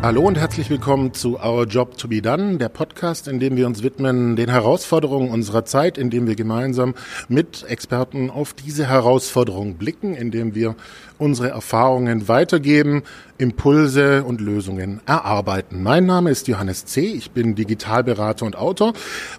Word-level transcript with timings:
Hallo 0.00 0.22
und 0.22 0.38
herzlich 0.38 0.70
willkommen 0.70 1.12
zu 1.12 1.40
Our 1.44 1.66
Job 1.66 1.98
to 1.98 2.06
be 2.06 2.22
Done, 2.22 2.58
der 2.58 2.68
Podcast, 2.68 3.26
in 3.26 3.40
dem 3.40 3.56
wir 3.56 3.66
uns 3.66 3.82
widmen 3.82 4.36
den 4.36 4.48
Herausforderungen 4.48 5.30
unserer 5.30 5.64
Zeit, 5.64 5.98
in 5.98 6.08
dem 6.08 6.28
wir 6.28 6.36
gemeinsam 6.36 6.94
mit 7.28 7.64
Experten 7.68 8.30
auf 8.30 8.54
diese 8.54 8.86
Herausforderungen 8.86 9.74
blicken, 9.74 10.14
in 10.14 10.30
dem 10.30 10.54
wir 10.54 10.76
unsere 11.18 11.48
Erfahrungen 11.48 12.28
weitergeben, 12.28 13.02
Impulse 13.38 14.22
und 14.22 14.40
Lösungen 14.40 15.00
erarbeiten. 15.04 15.82
Mein 15.82 16.06
Name 16.06 16.30
ist 16.30 16.46
Johannes 16.46 16.84
C., 16.84 17.00
ich 17.00 17.32
bin 17.32 17.56
Digitalberater 17.56 18.46
und 18.46 18.54
Autor 18.54 18.92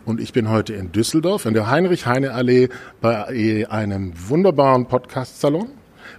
und 0.06 0.20
ich 0.20 0.34
bin 0.34 0.50
heute 0.50 0.74
in 0.74 0.92
Düsseldorf 0.92 1.46
in 1.46 1.54
der 1.54 1.72
Heinrich-Heine-Allee 1.72 2.68
bei 3.00 3.70
einem 3.70 4.12
wunderbaren 4.28 4.88
Podcast-Salon. 4.88 5.70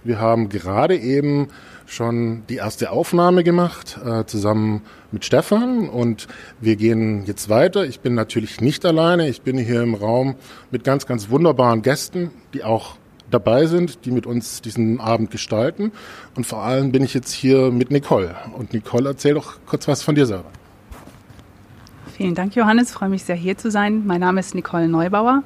Wir 0.03 0.19
haben 0.19 0.49
gerade 0.49 0.97
eben 0.97 1.49
schon 1.91 2.43
die 2.47 2.55
erste 2.55 2.91
Aufnahme 2.91 3.43
gemacht, 3.43 3.99
äh, 4.03 4.25
zusammen 4.25 4.81
mit 5.11 5.25
Stefan. 5.25 5.89
Und 5.89 6.27
wir 6.61 6.75
gehen 6.77 7.25
jetzt 7.25 7.49
weiter. 7.49 7.85
Ich 7.85 7.99
bin 7.99 8.15
natürlich 8.15 8.61
nicht 8.61 8.85
alleine. 8.85 9.27
Ich 9.27 9.41
bin 9.41 9.57
hier 9.57 9.81
im 9.81 9.95
Raum 9.95 10.35
mit 10.71 10.83
ganz, 10.83 11.05
ganz 11.05 11.29
wunderbaren 11.29 11.81
Gästen, 11.81 12.31
die 12.53 12.63
auch 12.63 12.95
dabei 13.29 13.65
sind, 13.65 14.05
die 14.05 14.11
mit 14.11 14.25
uns 14.25 14.61
diesen 14.61 14.99
Abend 14.99 15.31
gestalten. 15.31 15.91
Und 16.35 16.45
vor 16.45 16.63
allem 16.63 16.91
bin 16.91 17.03
ich 17.03 17.13
jetzt 17.13 17.31
hier 17.31 17.71
mit 17.71 17.91
Nicole. 17.91 18.35
Und 18.57 18.73
Nicole, 18.73 19.09
erzähl 19.09 19.33
doch 19.33 19.57
kurz 19.65 19.87
was 19.87 20.01
von 20.01 20.15
dir 20.15 20.25
selber. 20.25 20.49
Vielen 22.15 22.35
Dank, 22.35 22.55
Johannes. 22.55 22.89
Ich 22.89 22.93
freue 22.93 23.09
mich 23.09 23.23
sehr, 23.23 23.35
hier 23.35 23.57
zu 23.57 23.71
sein. 23.71 24.05
Mein 24.05 24.21
Name 24.21 24.39
ist 24.39 24.55
Nicole 24.55 24.87
Neubauer. 24.87 25.43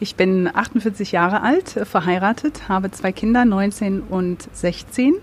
Ich 0.00 0.16
bin 0.16 0.48
48 0.52 1.12
Jahre 1.12 1.42
alt, 1.42 1.70
verheiratet, 1.70 2.68
habe 2.68 2.90
zwei 2.92 3.10
Kinder, 3.10 3.44
19 3.44 4.00
und 4.02 4.48
16 4.52 5.14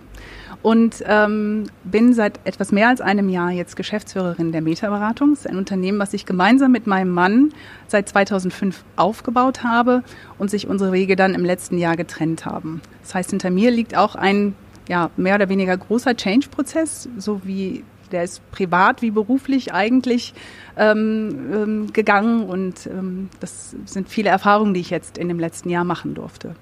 und 0.66 1.04
ähm, 1.06 1.66
bin 1.84 2.14
seit 2.14 2.40
etwas 2.44 2.72
mehr 2.72 2.88
als 2.88 3.00
einem 3.00 3.30
Jahr 3.30 3.52
jetzt 3.52 3.76
Geschäftsführerin 3.76 4.52
der 4.52 4.62
Meta-Beratung. 4.62 5.30
Das 5.30 5.42
ist 5.42 5.48
ein 5.48 5.60
Unternehmen, 5.60 6.00
was 6.00 6.12
ich 6.16 6.26
gemeinsam 6.26 6.72
mit 6.72 6.88
meinem 6.88 7.12
Mann 7.12 7.54
seit 7.86 8.10
2005 8.10 8.84
aufgebaut 8.96 9.64
habe 9.64 10.02
und 10.40 10.50
sich 10.50 10.68
unsere 10.68 10.92
Wege 10.92 11.16
dann 11.16 11.36
im 11.36 11.46
letzten 11.46 11.78
Jahr 11.78 11.96
getrennt 11.96 12.48
haben. 12.48 12.82
Das 13.04 13.14
heißt, 13.14 13.30
hinter 13.30 13.52
mir 13.52 13.70
liegt 13.70 13.96
auch 13.96 14.16
ein 14.16 14.56
ja, 14.90 15.12
mehr 15.18 15.36
oder 15.36 15.50
weniger 15.50 15.78
großer 15.78 16.18
Change-Prozess, 16.18 17.10
so 17.16 17.42
wie 17.44 17.84
der 18.12 18.24
ist 18.24 18.42
privat 18.50 19.04
wie 19.04 19.12
beruflich 19.12 19.72
eigentlich 19.72 20.34
ähm, 20.78 21.52
ähm, 21.54 21.94
gegangen 21.94 22.42
und 22.44 22.88
ähm, 22.88 23.30
das 23.40 23.76
sind 23.86 24.10
viele 24.10 24.30
Erfahrungen, 24.30 24.74
die 24.74 24.80
ich 24.80 24.90
jetzt 24.90 25.20
in 25.20 25.28
dem 25.28 25.38
letzten 25.38 25.70
Jahr 25.70 25.84
machen 25.84 26.16
durfte. 26.16 26.56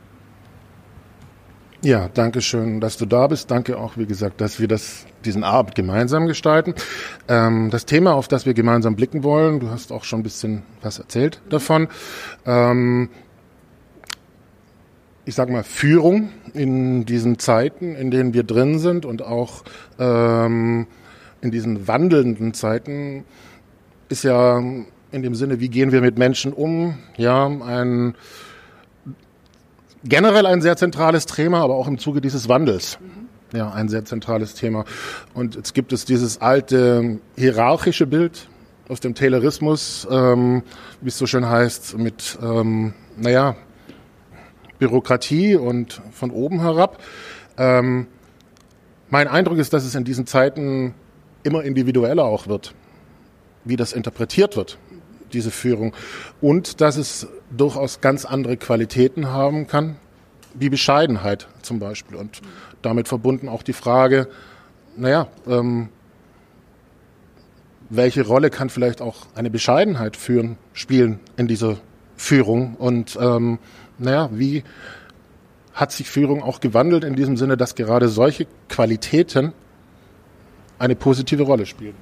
Ja, 1.84 2.10
danke 2.14 2.40
schön, 2.40 2.80
dass 2.80 2.96
du 2.96 3.06
da 3.06 3.28
bist. 3.28 3.52
Danke 3.52 3.78
auch, 3.78 3.98
wie 3.98 4.06
gesagt, 4.06 4.40
dass 4.40 4.58
wir 4.58 4.70
das, 4.70 5.06
diesen 5.26 5.44
Abend 5.44 5.76
gemeinsam 5.76 6.28
gestalten. 6.28 6.76
Ähm, 7.28 7.72
das 7.72 7.86
Thema, 7.86 8.14
auf 8.14 8.30
das 8.30 8.46
wir 8.46 8.54
gemeinsam 8.54 8.96
blicken 8.96 9.22
wollen, 9.22 9.60
du 9.60 9.70
hast 9.70 9.92
auch 9.92 10.06
schon 10.06 10.22
ein 10.22 10.24
bisschen 10.24 10.64
was 10.82 11.00
erzählt 11.00 11.42
davon. 11.50 11.90
Ähm, 12.46 13.10
ich 15.26 15.36
sage 15.36 15.52
mal, 15.52 15.64
Führung 15.64 16.30
in 16.54 17.04
diesen 17.06 17.38
Zeiten, 17.38 17.96
in 17.96 18.12
denen 18.12 18.34
wir 18.34 18.44
drin 18.44 18.80
sind 18.80 19.06
und 19.06 19.22
auch 19.22 19.66
ähm, 20.00 20.88
in 21.42 21.52
diesen 21.52 21.86
wandelnden 21.86 22.54
Zeiten 22.54 23.26
ist 24.08 24.24
ja 24.24 24.58
in 24.58 25.22
dem 25.22 25.36
Sinne, 25.36 25.60
wie 25.60 25.68
gehen 25.68 25.92
wir 25.92 26.00
mit 26.00 26.18
Menschen 26.18 26.54
um, 26.54 26.98
ja, 27.18 27.46
ein 27.46 28.16
generell 30.04 30.46
ein 30.46 30.62
sehr 30.62 30.78
zentrales 30.78 31.26
Thema, 31.26 31.62
aber 31.62 31.76
auch 31.76 31.88
im 31.88 31.98
Zuge 31.98 32.22
dieses 32.22 32.50
Wandels. 32.50 33.00
Mhm. 33.00 33.58
Ja, 33.58 33.72
ein 33.72 33.88
sehr 33.88 34.04
zentrales 34.04 34.56
Thema. 34.56 34.84
Und 35.34 35.56
jetzt 35.56 35.74
gibt 35.74 35.94
es 35.94 36.06
dieses 36.06 36.42
alte 36.42 37.20
hierarchische 37.36 38.08
Bild 38.08 38.48
aus 38.90 39.00
dem 39.00 39.14
Taylorismus, 39.14 40.08
ähm, 40.10 40.64
wie 41.02 41.10
es 41.10 41.18
so 41.18 41.28
schön 41.28 41.48
heißt, 41.48 41.98
mit, 41.98 42.38
ähm, 42.42 42.94
naja, 43.16 43.56
Bürokratie 44.80 45.56
und 45.56 46.02
von 46.12 46.32
oben 46.32 46.62
herab. 46.62 47.02
Ähm, 47.58 48.08
mein 49.10 49.28
Eindruck 49.28 49.60
ist, 49.60 49.72
dass 49.72 49.86
es 49.86 49.94
in 49.94 50.04
diesen 50.04 50.26
Zeiten 50.26 50.96
immer 51.44 51.64
individueller 51.64 52.24
auch 52.24 52.48
wird, 52.48 52.74
wie 53.64 53.76
das 53.76 53.94
interpretiert 53.94 54.58
wird 54.58 54.80
diese 55.34 55.52
Führung. 55.52 55.94
Und 56.42 56.82
dass 56.82 56.98
es 56.98 57.28
durchaus 57.52 58.02
ganz 58.02 58.26
andere 58.26 58.58
Qualitäten 58.58 59.28
haben 59.28 59.68
kann, 59.68 59.98
wie 60.54 60.70
Bescheidenheit 60.70 61.48
zum 61.62 61.80
Beispiel. 61.80 62.18
Und 62.18 62.42
damit 62.82 63.08
verbunden 63.08 63.50
auch 63.50 63.64
die 63.64 63.74
Frage, 63.74 64.28
naja, 64.96 65.28
ähm, 65.48 65.90
welche 67.90 68.26
Rolle 68.26 68.50
kann 68.50 68.70
vielleicht 68.70 69.02
auch 69.02 69.28
eine 69.36 69.50
Bescheidenheit 69.50 70.18
führen, 70.18 70.58
spielen 70.74 71.20
in 71.38 71.48
dieser 71.48 71.78
Führung? 72.16 72.76
Und 72.76 73.18
ähm, 73.20 73.60
naja, 73.98 74.30
wie 74.32 74.64
hat 75.74 75.92
sich 75.92 76.10
Führung 76.10 76.44
auch 76.44 76.60
gewandelt 76.60 77.04
in 77.04 77.16
diesem 77.16 77.38
Sinne, 77.38 77.58
dass 77.58 77.76
gerade 77.76 78.08
solche 78.08 78.48
Qualitäten 78.70 79.54
eine 80.80 80.96
positive 80.96 81.44
Rolle 81.44 81.66
spielen? 81.66 81.96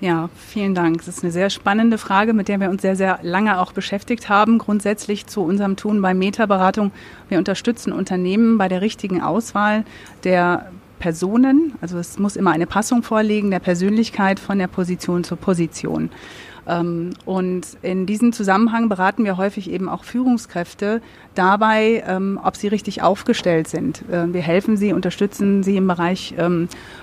Ja, 0.00 0.30
vielen 0.34 0.74
Dank. 0.74 0.98
Das 0.98 1.08
ist 1.08 1.22
eine 1.22 1.30
sehr 1.30 1.50
spannende 1.50 1.98
Frage, 1.98 2.32
mit 2.32 2.48
der 2.48 2.58
wir 2.58 2.70
uns 2.70 2.80
sehr, 2.80 2.96
sehr 2.96 3.18
lange 3.22 3.60
auch 3.60 3.72
beschäftigt 3.72 4.30
haben. 4.30 4.56
Grundsätzlich 4.56 5.26
zu 5.26 5.42
unserem 5.42 5.76
Tun 5.76 6.00
bei 6.00 6.14
Meta-Beratung. 6.14 6.90
Wir 7.28 7.36
unterstützen 7.36 7.92
Unternehmen 7.92 8.56
bei 8.56 8.68
der 8.68 8.80
richtigen 8.80 9.20
Auswahl 9.20 9.84
der 10.24 10.70
Personen. 11.00 11.74
Also 11.82 11.98
es 11.98 12.18
muss 12.18 12.36
immer 12.36 12.52
eine 12.52 12.66
Passung 12.66 13.02
vorliegen, 13.02 13.50
der 13.50 13.58
Persönlichkeit 13.58 14.40
von 14.40 14.58
der 14.58 14.68
Position 14.68 15.22
zur 15.22 15.36
Position. 15.36 16.10
Ähm, 16.66 17.10
und 17.24 17.66
in 17.82 18.06
diesem 18.06 18.32
Zusammenhang 18.32 18.88
beraten 18.88 19.24
wir 19.24 19.36
häufig 19.36 19.70
eben 19.70 19.88
auch 19.88 20.04
Führungskräfte 20.04 21.00
dabei, 21.34 22.02
ähm, 22.06 22.40
ob 22.42 22.56
sie 22.56 22.68
richtig 22.68 23.02
aufgestellt 23.02 23.68
sind. 23.68 24.04
Ähm, 24.10 24.34
wir 24.34 24.42
helfen 24.42 24.76
sie, 24.76 24.92
unterstützen 24.92 25.62
sie 25.62 25.76
im 25.76 25.86
Bereich 25.86 26.34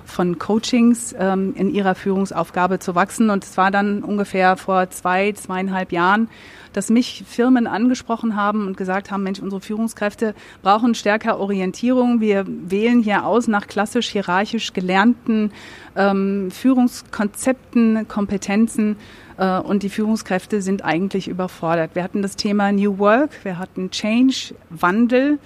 von 0.06 0.40
Coachings 0.40 1.12
in 1.12 1.70
ihrer 1.70 1.96
Führungsaufgabe 1.96 2.80
zu 2.80 2.96
wachsen. 2.96 3.30
Und 3.30 3.44
es 3.44 3.58
war 3.58 3.72
dann 3.72 4.04
ungefähr 4.04 4.58
vor 4.58 4.90
zwei, 4.90 5.34
zweieinhalb 5.34 5.92
Jahren, 5.92 6.30
dass 6.74 6.90
mich 6.90 7.24
Firmen 7.28 7.68
angesprochen 7.68 8.36
haben 8.36 8.68
und 8.68 8.78
gesagt 8.78 9.12
haben, 9.12 9.24
Mensch, 9.24 9.40
unsere 9.40 9.62
Führungskräfte 9.62 10.34
brauchen 10.62 10.96
stärker 10.96 11.40
Orientierung. 11.40 12.22
Wir 12.22 12.46
wählen 12.48 13.02
hier 13.02 13.26
aus 13.26 13.48
nach 13.48 13.68
klassisch 13.68 14.10
hierarchisch 14.10 14.74
gelernten 14.74 15.52
Führungskonzepten, 15.96 18.08
Kompetenzen 18.08 18.98
äh, 19.38 19.60
und 19.60 19.84
die 19.84 19.90
Führungskräfte 19.90 20.62
sind 20.62 20.84
eigentlich 20.84 21.28
überfordert. 21.28 21.92
Wir 21.94 22.04
hatten 22.04 22.22
das 22.22 22.36
Thema 22.36 22.72
New 22.72 22.98
Work, 22.98 23.32
wir 23.44 23.58
hatten 23.58 23.92
Change, 23.92 24.56
Wandel. 24.70 25.40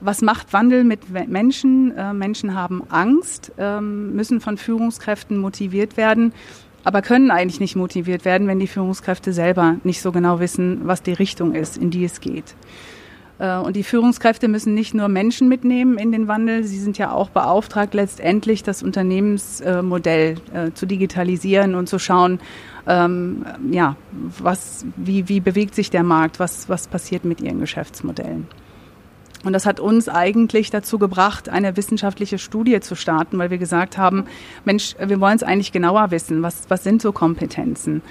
Was 0.00 0.20
macht 0.20 0.52
Wandel 0.52 0.84
mit 0.84 1.10
Menschen? 1.28 1.96
Äh, 1.96 2.12
Menschen 2.12 2.54
haben 2.54 2.82
Angst, 2.88 3.52
ähm, 3.58 4.14
müssen 4.14 4.40
von 4.40 4.56
Führungskräften 4.56 5.38
motiviert 5.38 5.96
werden, 5.96 6.32
aber 6.84 7.02
können 7.02 7.30
eigentlich 7.30 7.60
nicht 7.60 7.76
motiviert 7.76 8.24
werden, 8.24 8.48
wenn 8.48 8.58
die 8.58 8.66
Führungskräfte 8.66 9.32
selber 9.32 9.76
nicht 9.84 10.02
so 10.02 10.10
genau 10.10 10.40
wissen, 10.40 10.80
was 10.84 11.02
die 11.02 11.12
Richtung 11.12 11.54
ist, 11.54 11.76
in 11.76 11.90
die 11.90 12.04
es 12.04 12.20
geht. 12.20 12.56
Äh, 13.42 13.56
und 13.58 13.74
die 13.76 13.82
Führungskräfte 13.82 14.48
müssen 14.48 14.72
nicht 14.72 14.94
nur 14.94 15.08
Menschen 15.08 15.48
mitnehmen 15.48 15.98
in 15.98 16.12
den 16.12 16.28
Wandel, 16.28 16.64
sie 16.64 16.78
sind 16.78 16.96
ja 16.96 17.12
auch 17.12 17.28
beauftragt, 17.28 17.92
letztendlich 17.92 18.62
das 18.62 18.82
Unternehmensmodell 18.82 20.36
zu 20.74 20.86
digitalisieren 20.86 21.74
und 21.74 21.88
zu 21.88 21.98
schauen, 21.98 22.38
ähm, 22.86 23.44
ja, 23.70 23.96
was, 24.38 24.86
wie, 24.96 25.28
wie 25.28 25.40
bewegt 25.40 25.74
sich 25.74 25.90
der 25.90 26.04
Markt, 26.04 26.38
was, 26.40 26.68
was 26.68 26.86
passiert 26.86 27.24
mit 27.24 27.40
ihren 27.40 27.60
Geschäftsmodellen. 27.60 28.46
Und 29.44 29.52
das 29.52 29.66
hat 29.66 29.80
uns 29.80 30.08
eigentlich 30.08 30.70
dazu 30.70 30.98
gebracht, 30.98 31.48
eine 31.48 31.76
wissenschaftliche 31.76 32.38
Studie 32.38 32.78
zu 32.80 32.94
starten, 32.94 33.38
weil 33.38 33.50
wir 33.50 33.58
gesagt 33.58 33.98
haben, 33.98 34.26
Mensch, 34.64 34.94
wir 35.04 35.20
wollen 35.20 35.36
es 35.36 35.42
eigentlich 35.42 35.72
genauer 35.72 36.12
wissen. 36.12 36.42
Was, 36.42 36.64
was 36.68 36.84
sind 36.84 37.02
so 37.02 37.10
Kompetenzen, 37.12 38.02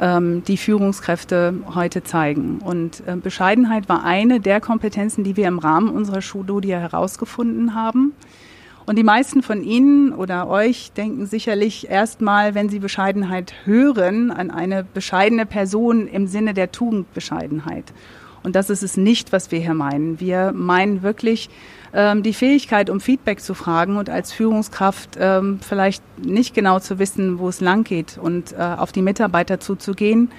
ähm, 0.00 0.42
die 0.44 0.56
Führungskräfte 0.56 1.54
heute 1.74 2.02
zeigen? 2.02 2.58
Und 2.58 3.02
äh, 3.06 3.16
Bescheidenheit 3.16 3.88
war 3.88 4.04
eine 4.04 4.40
der 4.40 4.60
Kompetenzen, 4.60 5.24
die 5.24 5.36
wir 5.36 5.48
im 5.48 5.58
Rahmen 5.58 5.90
unserer 5.90 6.22
Studie 6.22 6.74
herausgefunden 6.74 7.74
haben. 7.74 8.12
Und 8.86 8.96
die 8.96 9.04
meisten 9.04 9.42
von 9.42 9.62
Ihnen 9.62 10.14
oder 10.14 10.48
euch 10.48 10.92
denken 10.92 11.26
sicherlich 11.26 11.90
erstmal, 11.90 12.54
wenn 12.54 12.70
Sie 12.70 12.78
Bescheidenheit 12.78 13.52
hören, 13.64 14.30
an 14.30 14.50
eine 14.50 14.82
bescheidene 14.82 15.44
Person 15.44 16.06
im 16.08 16.26
Sinne 16.26 16.54
der 16.54 16.72
Tugendbescheidenheit. 16.72 17.92
Und 18.48 18.56
das 18.56 18.70
ist 18.70 18.82
es 18.82 18.96
nicht, 18.96 19.30
was 19.30 19.52
wir 19.52 19.58
hier 19.58 19.74
meinen. 19.74 20.20
Wir 20.20 20.52
meinen 20.54 21.02
wirklich 21.02 21.50
ähm, 21.92 22.22
die 22.22 22.32
Fähigkeit, 22.32 22.88
um 22.88 22.98
Feedback 22.98 23.40
zu 23.42 23.52
fragen 23.52 23.98
und 23.98 24.08
als 24.08 24.32
Führungskraft 24.32 25.18
ähm, 25.20 25.60
vielleicht 25.60 26.02
nicht 26.18 26.54
genau 26.54 26.78
zu 26.78 26.98
wissen, 26.98 27.38
wo 27.38 27.50
es 27.50 27.60
lang 27.60 27.84
geht 27.84 28.16
und 28.16 28.54
äh, 28.54 28.56
auf 28.56 28.90
die 28.90 29.02
Mitarbeiter 29.02 29.60
zuzugehen 29.60 30.30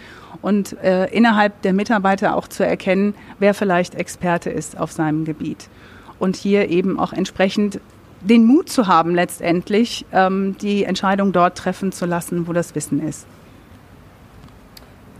und 0.41 0.75
äh, 0.81 1.05
innerhalb 1.11 1.61
der 1.61 1.73
Mitarbeiter 1.73 2.35
auch 2.35 2.47
zu 2.47 2.65
erkennen, 2.65 3.13
wer 3.37 3.53
vielleicht 3.53 3.93
Experte 3.93 4.49
ist 4.49 4.75
auf 4.75 4.91
seinem 4.91 5.23
Gebiet. 5.23 5.69
Und 6.17 6.35
hier 6.35 6.69
eben 6.69 6.97
auch 6.99 7.13
entsprechend 7.13 7.79
den 8.21 8.43
Mut 8.43 8.69
zu 8.69 8.87
haben, 8.87 9.13
letztendlich 9.13 10.03
ähm, 10.11 10.55
die 10.59 10.83
Entscheidung 10.83 11.31
dort 11.31 11.59
treffen 11.59 11.91
zu 11.91 12.07
lassen, 12.07 12.47
wo 12.47 12.53
das 12.53 12.73
Wissen 12.73 13.07
ist. 13.07 13.27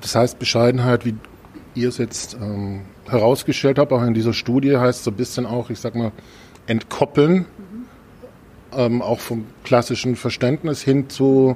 Das 0.01 0.15
heißt, 0.15 0.39
Bescheidenheit, 0.39 1.06
wie 1.06 1.13
ihr 1.75 1.89
es 1.89 1.98
jetzt 1.98 2.36
ähm, 2.42 2.81
herausgestellt 3.07 3.80
habt, 3.80 3.92
auch 3.92 4.04
in 4.04 4.13
dieser 4.13 4.33
Studie, 4.33 4.77
heißt 4.77 5.04
so 5.04 5.12
ein 5.12 5.18
bisschen 5.18 5.45
auch, 5.45 5.69
ich 5.69 5.80
sag 5.80 5.95
mal, 5.95 6.12
entkoppeln, 6.68 7.33
mhm. 7.33 7.45
ähm, 8.74 9.01
auch 9.01 9.19
vom 9.19 9.45
klassischen 9.63 10.16
Verständnis 10.16 10.81
hin 10.81 11.10
zu, 11.10 11.56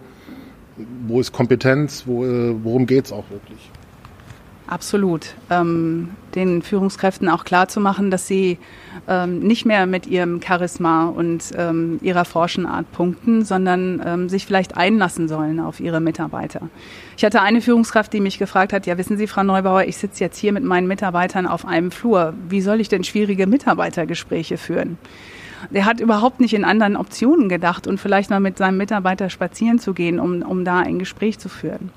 wo 1.07 1.19
ist 1.19 1.31
Kompetenz, 1.31 2.03
wo, 2.05 2.25
äh, 2.25 2.55
worum 2.63 2.85
geht 2.85 3.05
es 3.05 3.11
auch 3.11 3.29
wirklich. 3.29 3.69
Absolut. 4.65 5.35
Ähm, 5.49 6.11
den 6.35 6.61
Führungskräften 6.61 7.27
auch 7.27 7.43
klar 7.43 7.67
zu 7.67 7.79
machen, 7.81 8.09
dass 8.09 8.27
sie 8.27 8.57
ähm, 9.07 9.39
nicht 9.39 9.65
mehr 9.65 9.85
mit 9.85 10.07
ihrem 10.07 10.41
Charisma 10.41 11.05
und 11.05 11.51
ähm, 11.57 11.99
ihrer 12.01 12.23
Forschenart 12.23 12.89
punkten, 12.93 13.43
sondern 13.43 14.01
ähm, 14.05 14.29
sich 14.29 14.45
vielleicht 14.45 14.77
einlassen 14.77 15.27
sollen 15.27 15.59
auf 15.59 15.79
ihre 15.81 15.99
Mitarbeiter. 15.99 16.69
Ich 17.17 17.25
hatte 17.25 17.41
eine 17.41 17.61
Führungskraft, 17.61 18.13
die 18.13 18.21
mich 18.21 18.39
gefragt 18.39 18.71
hat, 18.71 18.85
ja 18.87 18.97
wissen 18.97 19.17
Sie, 19.17 19.27
Frau 19.27 19.43
Neubauer, 19.43 19.83
ich 19.83 19.97
sitze 19.97 20.23
jetzt 20.23 20.37
hier 20.37 20.53
mit 20.53 20.63
meinen 20.63 20.87
Mitarbeitern 20.87 21.45
auf 21.45 21.67
einem 21.67 21.91
Flur. 21.91 22.33
Wie 22.47 22.61
soll 22.61 22.79
ich 22.79 22.87
denn 22.87 23.03
schwierige 23.03 23.47
Mitarbeitergespräche 23.47 24.57
führen? 24.57 24.97
Der 25.71 25.85
hat 25.85 25.99
überhaupt 25.99 26.39
nicht 26.39 26.53
in 26.53 26.65
anderen 26.65 26.95
Optionen 26.95 27.49
gedacht 27.49 27.85
und 27.85 27.99
vielleicht 27.99 28.29
mal 28.29 28.39
mit 28.39 28.57
seinem 28.57 28.77
Mitarbeiter 28.77 29.29
spazieren 29.29 29.79
zu 29.79 29.93
gehen, 29.93 30.19
um, 30.19 30.41
um 30.41 30.65
da 30.65 30.79
ein 30.79 30.99
Gespräch 30.99 31.39
zu 31.39 31.49
führen. 31.49 31.91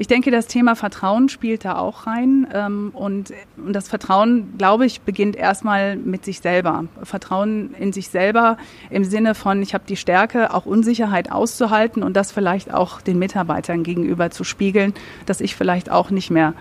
Ich 0.00 0.06
denke, 0.06 0.30
das 0.30 0.46
Thema 0.46 0.76
Vertrauen 0.76 1.28
spielt 1.28 1.66
da 1.66 1.76
auch 1.76 2.06
rein. 2.06 2.46
Ähm, 2.54 2.90
und, 2.94 3.34
und 3.58 3.74
das 3.74 3.90
Vertrauen, 3.90 4.54
glaube 4.56 4.86
ich, 4.86 5.02
beginnt 5.02 5.36
erstmal 5.36 5.94
mit 5.94 6.24
sich 6.24 6.40
selber. 6.40 6.86
Vertrauen 7.02 7.74
in 7.78 7.92
sich 7.92 8.08
selber 8.08 8.56
im 8.88 9.04
Sinne 9.04 9.34
von, 9.34 9.60
ich 9.60 9.74
habe 9.74 9.84
die 9.86 9.98
Stärke, 9.98 10.54
auch 10.54 10.64
Unsicherheit 10.64 11.30
auszuhalten 11.30 12.02
und 12.02 12.16
das 12.16 12.32
vielleicht 12.32 12.72
auch 12.72 13.02
den 13.02 13.18
Mitarbeitern 13.18 13.82
gegenüber 13.82 14.30
zu 14.30 14.42
spiegeln, 14.42 14.94
dass 15.26 15.42
ich 15.42 15.54
vielleicht 15.54 15.90
auch 15.90 16.08
nicht 16.10 16.30
mehr 16.30 16.54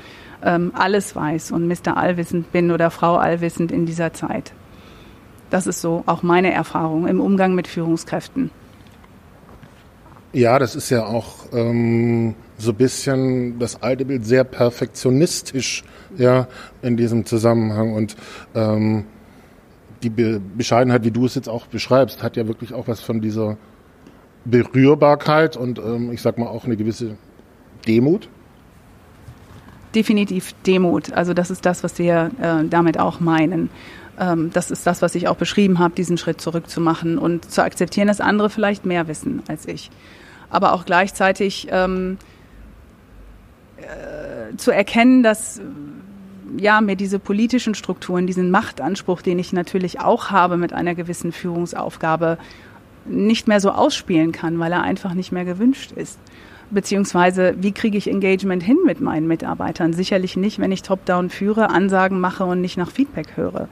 ähm, 0.44 0.74
alles 0.76 1.16
weiß 1.16 1.54
und 1.54 1.66
Mr. 1.66 1.96
Allwissend 1.96 2.52
bin 2.52 2.72
oder 2.72 2.92
Frau 2.92 3.16
Allwissend 3.16 3.72
in 3.72 3.86
dieser 3.86 4.12
Zeit. 4.12 4.52
Das 5.50 5.66
ist 5.66 5.80
so 5.80 6.04
auch 6.08 6.24
meine 6.24 6.52
Erfahrung 6.52 7.08
im 7.08 7.22
Umgang 7.22 7.56
mit 7.56 7.70
Führungskräften. 7.70 8.52
Ja, 10.34 10.60
das 10.60 10.76
ist 10.76 10.90
ja 10.90 11.06
auch 11.06 11.54
ähm, 11.54 12.36
so 12.60 12.72
ein 12.72 12.76
bisschen 12.76 13.60
das 13.60 13.82
alte 13.82 14.06
Bild 14.06 14.26
sehr 14.26 14.44
perfektionistisch, 14.44 15.84
ja, 16.18 16.48
in 16.82 16.98
diesem 16.98 17.26
Zusammenhang. 17.26 17.94
Und 17.94 18.16
ähm, 18.54 19.06
die 20.04 20.10
Be 20.10 20.42
Bescheidenheit, 20.58 21.04
wie 21.04 21.12
du 21.12 21.26
es 21.26 21.36
jetzt 21.36 21.50
auch 21.50 21.68
beschreibst, 21.68 22.22
hat 22.22 22.38
ja 22.38 22.48
wirklich 22.48 22.74
auch 22.74 22.88
was 22.88 23.02
von 23.02 23.22
dieser 23.22 23.58
Berührbarkeit 24.46 25.58
und 25.58 25.80
ähm, 25.80 26.12
ich 26.12 26.22
sag 26.22 26.38
mal 26.38 26.48
auch 26.48 26.66
eine 26.66 26.78
gewisse 26.78 27.18
Demut. 27.88 28.30
Definitiv 29.96 30.54
Demut. 30.66 31.12
Also 31.14 31.34
das 31.34 31.50
ist 31.50 31.66
das, 31.66 31.84
was 31.84 31.98
wir 31.98 32.32
äh, 32.42 32.68
damit 32.70 33.00
auch 33.00 33.20
meinen. 33.20 33.70
Ähm, 34.20 34.52
das 34.54 34.70
ist 34.72 34.86
das, 34.86 35.02
was 35.02 35.16
ich 35.16 35.28
auch 35.28 35.36
beschrieben 35.36 35.80
habe, 35.80 35.96
diesen 35.96 36.18
Schritt 36.18 36.40
zurückzumachen 36.42 37.18
und 37.18 37.50
zu 37.50 37.64
akzeptieren, 37.64 38.08
dass 38.08 38.22
andere 38.22 38.50
vielleicht 38.50 38.86
mehr 38.86 39.08
wissen 39.08 39.44
als 39.48 39.68
ich 39.68 39.90
aber 40.50 40.74
auch 40.74 40.86
gleichzeitig 40.86 41.68
ähm, 41.72 42.18
äh, 43.82 44.56
zu 44.58 44.72
erkennen, 44.72 45.24
dass 45.24 45.62
ja, 46.58 46.82
mir 46.82 46.96
diese 46.96 47.20
politischen 47.20 47.76
Strukturen, 47.76 48.28
diesen 48.28 48.52
Machtanspruch, 48.52 49.22
den 49.22 49.40
ich 49.40 49.54
natürlich 49.54 50.00
auch 50.00 50.32
habe 50.32 50.58
mit 50.58 50.74
einer 50.74 50.96
gewissen 50.96 51.32
Führungsaufgabe, 51.32 52.38
nicht 53.06 53.48
mehr 53.48 53.60
so 53.60 53.72
ausspielen 53.72 54.32
kann, 54.32 54.60
weil 54.60 54.72
er 54.72 54.82
einfach 54.82 55.14
nicht 55.14 55.32
mehr 55.32 55.46
gewünscht 55.46 55.92
ist. 55.92 56.20
Beziehungsweise, 56.72 57.56
wie 57.60 57.72
kriege 57.72 57.98
ich 57.98 58.10
Engagement 58.10 58.62
hin 58.62 58.78
mit 58.86 59.02
meinen 59.02 59.28
Mitarbeitern? 59.28 59.94
Sicherlich 59.94 60.38
nicht, 60.38 60.60
wenn 60.60 60.72
ich 60.72 60.84
Top-Down 60.84 61.30
führe, 61.30 61.70
Ansagen 61.72 62.20
mache 62.20 62.46
und 62.46 62.62
nicht 62.62 62.78
nach 62.78 62.92
Feedback 62.92 63.36
höre. 63.36 63.68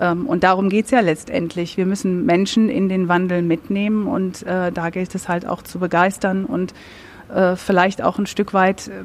Ähm, 0.00 0.26
und 0.26 0.42
darum 0.42 0.68
geht 0.68 0.86
es 0.86 0.90
ja 0.90 1.00
letztendlich. 1.00 1.76
Wir 1.76 1.86
müssen 1.86 2.26
Menschen 2.26 2.68
in 2.68 2.88
den 2.88 3.06
Wandel 3.06 3.42
mitnehmen 3.42 4.08
und 4.08 4.44
äh, 4.44 4.72
da 4.72 4.90
gilt 4.90 5.14
es 5.14 5.28
halt 5.28 5.46
auch 5.46 5.62
zu 5.62 5.78
begeistern 5.78 6.44
und 6.44 6.74
äh, 7.32 7.56
vielleicht 7.56 8.02
auch 8.02 8.18
ein 8.18 8.26
Stück 8.26 8.54
weit 8.54 8.88
äh, 8.88 9.02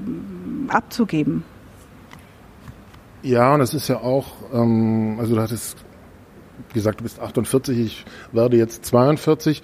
abzugeben. 0.69 1.43
Ja, 3.23 3.53
und 3.53 3.61
es 3.61 3.73
ist 3.73 3.87
ja 3.87 3.97
auch, 3.97 4.27
ähm, 4.53 5.17
also 5.19 5.35
du 5.35 5.41
hattest 5.41 5.77
gesagt, 6.73 6.99
du 6.99 7.03
bist 7.03 7.19
48, 7.19 7.79
ich 7.79 8.05
werde 8.31 8.57
jetzt 8.57 8.85
42, 8.85 9.63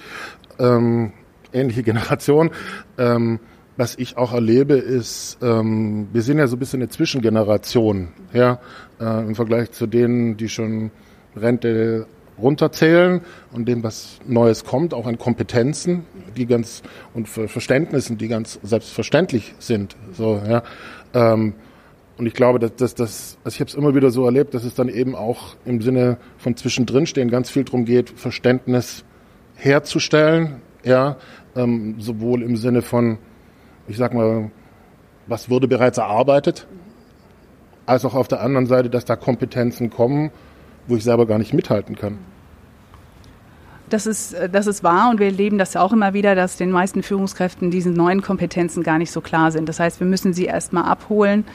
ähm, 0.60 1.14
ähnliche 1.52 1.84
Generation. 1.84 2.52
Ähm, 2.98 3.40
was 3.76 3.96
ich 3.98 4.18
auch 4.18 4.34
erlebe, 4.34 4.76
ist, 4.76 5.40
ähm, 5.42 6.08
wir 6.14 6.22
sind 6.22 6.38
ja 6.38 6.48
so 6.48 6.56
ein 6.56 6.60
bisschen 6.60 6.82
eine 6.82 6.90
Zwischengeneration, 6.90 8.10
ja, 8.32 8.60
äh, 9.00 9.22
im 9.22 9.34
Vergleich 9.34 9.72
zu 9.72 9.88
denen, 9.88 10.38
die 10.38 10.48
schon 10.48 10.92
Rente 11.36 12.06
runterzählen 12.44 13.22
und 13.52 13.68
dem, 13.68 13.84
was 13.84 14.20
Neues 14.28 14.64
kommt, 14.64 14.94
auch 14.94 15.08
an 15.08 15.18
Kompetenzen, 15.18 16.06
die 16.38 16.46
ganz 16.46 16.84
und 17.14 17.28
Verständnissen, 17.28 18.18
die 18.18 18.28
ganz 18.28 18.60
selbstverständlich 18.62 19.56
sind. 19.60 19.96
So, 20.14 20.42
ja. 20.48 20.64
Ähm, 21.14 21.54
und 22.18 22.28
ich 22.28 22.34
glaube, 22.36 22.60
dass, 22.60 22.76
dass, 22.76 22.94
dass 22.94 23.38
also 23.44 23.56
ich 23.56 23.60
habe 23.60 23.70
es 23.70 23.76
immer 23.76 23.96
wieder 23.96 24.12
so 24.12 24.26
erlebt, 24.26 24.54
dass 24.54 24.64
es 24.64 24.76
dann 24.76 24.88
eben 24.88 25.16
auch 25.16 25.56
im 25.66 25.82
Sinne 25.82 26.18
von 26.38 26.56
zwischendrin 26.56 27.08
stehen 27.08 27.32
ganz 27.32 27.50
viel 27.50 27.64
darum 27.64 27.86
geht, 27.86 28.12
Verständnis 28.12 29.04
herzustellen, 29.56 30.62
ja, 30.84 31.18
ähm, 31.56 31.96
sowohl 32.00 32.44
im 32.44 32.56
Sinne 32.56 32.84
von, 32.84 33.18
ich 33.88 33.98
sag 33.98 34.14
mal, 34.14 34.52
was 35.26 35.50
wurde 35.50 35.68
bereits 35.68 35.98
erarbeitet, 35.98 36.68
als 37.86 38.06
auch 38.06 38.14
auf 38.14 38.28
der 38.28 38.42
anderen 38.42 38.68
Seite, 38.68 38.90
dass 38.90 39.06
da 39.06 39.16
Kompetenzen 39.16 39.90
kommen 39.90 40.32
wo 40.88 40.96
ich 40.96 41.04
selber 41.04 41.26
gar 41.26 41.38
nicht 41.38 41.54
mithalten 41.54 41.96
kann. 41.96 42.20
Das 43.90 44.06
ist, 44.06 44.34
äh, 44.34 44.50
das 44.50 44.68
ist 44.68 44.84
wahr 44.84 45.10
und 45.10 45.20
wir 45.20 45.28
erleben 45.28 45.58
das 45.58 45.76
auch 45.76 45.94
immer 45.94 46.14
wieder, 46.14 46.36
dass 46.36 46.58
den 46.58 46.72
meisten 46.72 47.04
Führungskräften 47.04 47.72
diese 47.72 47.90
neuen 47.90 48.22
Kompetenzen 48.22 48.84
gar 48.84 48.98
nicht 48.98 49.12
so 49.12 49.22
klar 49.22 49.52
sind. 49.52 49.70
Das 49.70 49.80
heißt, 49.80 50.00
wir 50.00 50.08
müssen 50.08 50.34
sie 50.34 50.46
erstmal 50.46 50.86
abholen. 50.86 51.46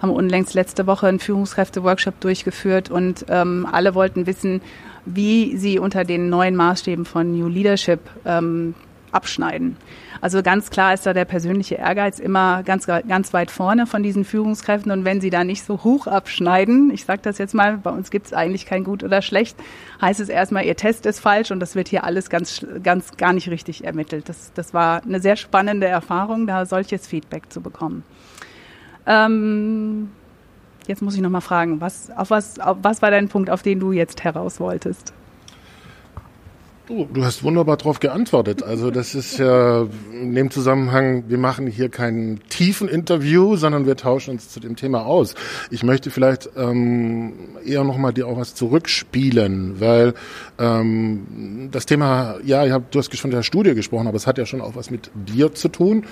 Haben 0.00 0.10
unlängst 0.10 0.54
letzte 0.54 0.86
Woche 0.86 1.06
einen 1.06 1.20
Führungskräfte-Workshop 1.20 2.18
durchgeführt 2.20 2.90
und 2.90 3.24
ähm, 3.28 3.68
alle 3.70 3.94
wollten 3.94 4.26
wissen, 4.26 4.60
wie 5.04 5.56
sie 5.56 5.78
unter 5.78 6.04
den 6.04 6.28
neuen 6.28 6.56
Maßstäben 6.56 7.04
von 7.04 7.32
New 7.32 7.48
Leadership 7.48 8.00
ähm, 8.24 8.74
abschneiden. 9.12 9.76
Also 10.20 10.42
ganz 10.42 10.70
klar 10.70 10.94
ist 10.94 11.06
da 11.06 11.12
der 11.12 11.24
persönliche 11.24 11.76
Ehrgeiz 11.76 12.18
immer 12.18 12.62
ganz, 12.62 12.86
ganz 12.86 13.32
weit 13.32 13.50
vorne 13.50 13.86
von 13.86 14.02
diesen 14.02 14.24
Führungskräften. 14.24 14.90
Und 14.90 15.04
wenn 15.04 15.20
sie 15.20 15.30
da 15.30 15.44
nicht 15.44 15.64
so 15.64 15.84
hoch 15.84 16.06
abschneiden, 16.06 16.90
ich 16.90 17.04
sage 17.04 17.20
das 17.22 17.38
jetzt 17.38 17.54
mal, 17.54 17.76
bei 17.78 17.90
uns 17.90 18.10
gibt 18.10 18.26
es 18.26 18.32
eigentlich 18.32 18.66
kein 18.66 18.84
gut 18.84 19.04
oder 19.04 19.22
schlecht, 19.22 19.56
heißt 20.00 20.20
es 20.20 20.28
erstmal, 20.28 20.64
ihr 20.64 20.76
Test 20.76 21.06
ist 21.06 21.20
falsch 21.20 21.50
und 21.50 21.60
das 21.60 21.74
wird 21.74 21.88
hier 21.88 22.04
alles 22.04 22.30
ganz, 22.30 22.66
ganz 22.82 23.16
gar 23.16 23.32
nicht 23.32 23.48
richtig 23.48 23.84
ermittelt. 23.84 24.28
Das, 24.28 24.52
das 24.54 24.74
war 24.74 25.02
eine 25.02 25.20
sehr 25.20 25.36
spannende 25.36 25.86
Erfahrung, 25.86 26.46
da 26.46 26.66
solches 26.66 27.06
Feedback 27.06 27.52
zu 27.52 27.60
bekommen. 27.60 28.04
Ähm, 29.06 30.10
jetzt 30.86 31.02
muss 31.02 31.14
ich 31.14 31.20
noch 31.20 31.30
mal 31.30 31.40
fragen, 31.40 31.80
was, 31.80 32.10
auf 32.10 32.30
was, 32.30 32.58
auf 32.58 32.78
was 32.82 33.02
war 33.02 33.10
dein 33.10 33.28
Punkt, 33.28 33.50
auf 33.50 33.62
den 33.62 33.80
du 33.80 33.92
jetzt 33.92 34.24
heraus 34.24 34.60
wolltest? 34.60 35.12
Du, 36.92 37.08
du 37.10 37.24
hast 37.24 37.42
wunderbar 37.42 37.78
darauf 37.78 38.00
geantwortet. 38.00 38.62
Also 38.62 38.90
das 38.90 39.14
ist 39.14 39.38
ja 39.38 39.86
in 40.12 40.34
dem 40.34 40.50
Zusammenhang, 40.50 41.24
wir 41.26 41.38
machen 41.38 41.66
hier 41.66 41.88
kein 41.88 42.40
tiefen 42.50 42.86
Interview, 42.86 43.56
sondern 43.56 43.86
wir 43.86 43.96
tauschen 43.96 44.32
uns 44.32 44.50
zu 44.50 44.60
dem 44.60 44.76
Thema 44.76 45.06
aus. 45.06 45.34
Ich 45.70 45.84
möchte 45.84 46.10
vielleicht 46.10 46.50
ähm, 46.54 47.32
eher 47.64 47.82
nochmal 47.84 48.12
dir 48.12 48.26
auch 48.26 48.36
was 48.36 48.54
zurückspielen, 48.54 49.80
weil 49.80 50.12
ähm, 50.58 51.70
das 51.70 51.86
Thema, 51.86 52.36
ja, 52.44 52.68
hab, 52.70 52.90
du 52.90 52.98
hast 52.98 53.16
schon 53.16 53.30
der 53.30 53.42
Studie 53.42 53.74
gesprochen, 53.74 54.06
aber 54.06 54.16
es 54.18 54.26
hat 54.26 54.36
ja 54.36 54.44
schon 54.44 54.60
auch 54.60 54.76
was 54.76 54.90
mit 54.90 55.10
dir 55.14 55.54
zu 55.54 55.70
tun. 55.70 56.04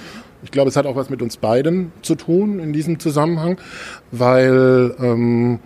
Ich 0.43 0.51
glaube, 0.51 0.71
es 0.71 0.77
hat 0.77 0.87
auch 0.87 0.97
was 0.97 1.11
mit 1.11 1.21
uns 1.21 1.37
beiden 1.37 1.93
zu 2.01 2.15
tun 2.15 2.59
in 2.59 2.73
diesem 2.73 2.99
Zusammenhang, 2.99 3.59
weil 4.13 4.95
ähm, 4.99 5.59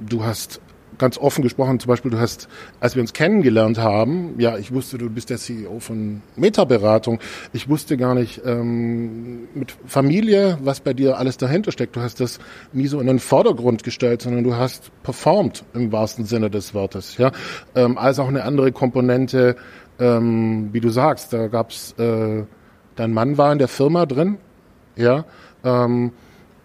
du 0.00 0.24
hast 0.24 0.62
ganz 0.98 1.18
offen 1.18 1.42
gesprochen, 1.42 1.80
zum 1.80 1.88
Beispiel, 1.88 2.10
du 2.10 2.18
hast, 2.18 2.48
als 2.80 2.94
wir 2.94 3.02
uns 3.02 3.12
kennengelernt 3.12 3.78
haben, 3.78 4.34
ja, 4.38 4.56
ich 4.56 4.72
wusste, 4.72 4.98
du 4.98 5.10
bist 5.10 5.30
der 5.30 5.38
CEO 5.38 5.80
von 5.80 6.22
Meta-Beratung. 6.36 7.20
Ich 7.52 7.68
wusste 7.68 7.96
gar 7.96 8.14
nicht 8.14 8.42
ähm, 8.44 9.48
mit 9.54 9.76
Familie, 9.86 10.58
was 10.62 10.80
bei 10.80 10.94
dir 10.94 11.18
alles 11.18 11.36
dahinter 11.36 11.72
steckt. 11.72 11.96
Du 11.96 12.00
hast 12.00 12.20
das 12.20 12.38
nie 12.72 12.86
so 12.86 13.00
in 13.00 13.06
den 13.06 13.18
Vordergrund 13.18 13.84
gestellt, 13.84 14.22
sondern 14.22 14.44
du 14.44 14.56
hast 14.56 14.90
performt 15.02 15.64
im 15.74 15.92
wahrsten 15.92 16.24
Sinne 16.24 16.50
des 16.50 16.74
Wortes. 16.74 17.16
Ja, 17.16 17.32
ähm, 17.74 17.98
als 17.98 18.18
auch 18.18 18.28
eine 18.28 18.44
andere 18.44 18.72
Komponente, 18.72 19.56
ähm, 19.98 20.70
wie 20.72 20.80
du 20.80 20.90
sagst, 20.90 21.32
da 21.32 21.48
gab's, 21.48 21.92
äh, 21.98 22.44
dein 22.96 23.12
Mann 23.12 23.38
war 23.38 23.52
in 23.52 23.58
der 23.58 23.68
Firma 23.68 24.06
drin, 24.06 24.38
ja. 24.96 25.24
Ähm, 25.64 26.12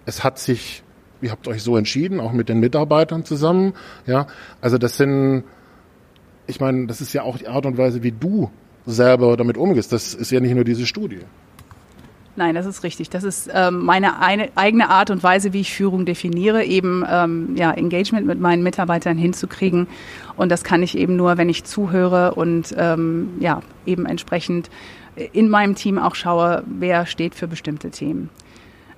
es 0.05 0.23
hat 0.23 0.39
sich 0.39 0.83
ihr 1.21 1.31
habt 1.31 1.47
euch 1.47 1.63
so 1.63 1.77
entschieden, 1.77 2.19
auch 2.19 2.31
mit 2.31 2.49
den 2.49 2.59
Mitarbeitern 2.59 3.25
zusammen. 3.25 3.73
Ja, 4.05 4.27
also 4.61 4.77
das 4.77 4.97
sind 4.97 5.43
ich 6.51 6.59
meine, 6.59 6.87
das 6.87 7.01
ist 7.01 7.13
ja 7.13 7.23
auch 7.23 7.37
die 7.37 7.47
Art 7.47 7.65
und 7.65 7.77
Weise, 7.77 8.03
wie 8.03 8.11
du 8.11 8.51
selber 8.85 9.37
damit 9.37 9.57
umgehst. 9.57 9.91
Das 9.91 10.13
ist 10.13 10.31
ja 10.31 10.39
nicht 10.39 10.53
nur 10.53 10.63
diese 10.63 10.85
Studie. 10.85 11.19
Nein, 12.35 12.55
das 12.55 12.65
ist 12.65 12.83
richtig. 12.83 13.09
Das 13.09 13.23
ist 13.23 13.49
ähm, 13.53 13.83
meine 13.83 14.19
eine, 14.21 14.49
eigene 14.55 14.89
Art 14.89 15.09
und 15.09 15.21
Weise, 15.21 15.53
wie 15.53 15.61
ich 15.61 15.73
Führung 15.73 16.05
definiere, 16.05 16.63
eben 16.63 17.03
ähm, 17.09 17.55
ja, 17.55 17.71
Engagement 17.71 18.25
mit 18.25 18.39
meinen 18.39 18.63
Mitarbeitern 18.63 19.17
hinzukriegen. 19.17 19.87
Und 20.37 20.49
das 20.49 20.63
kann 20.63 20.81
ich 20.81 20.97
eben 20.97 21.15
nur, 21.17 21.37
wenn 21.37 21.49
ich 21.49 21.65
zuhöre 21.65 22.33
und 22.35 22.73
ähm, 22.77 23.33
ja, 23.39 23.61
eben 23.85 24.05
entsprechend 24.05 24.69
in 25.33 25.49
meinem 25.49 25.75
Team 25.75 25.97
auch 25.99 26.15
schaue, 26.15 26.63
wer 26.65 27.05
steht 27.05 27.35
für 27.35 27.47
bestimmte 27.47 27.91
Themen. 27.91 28.29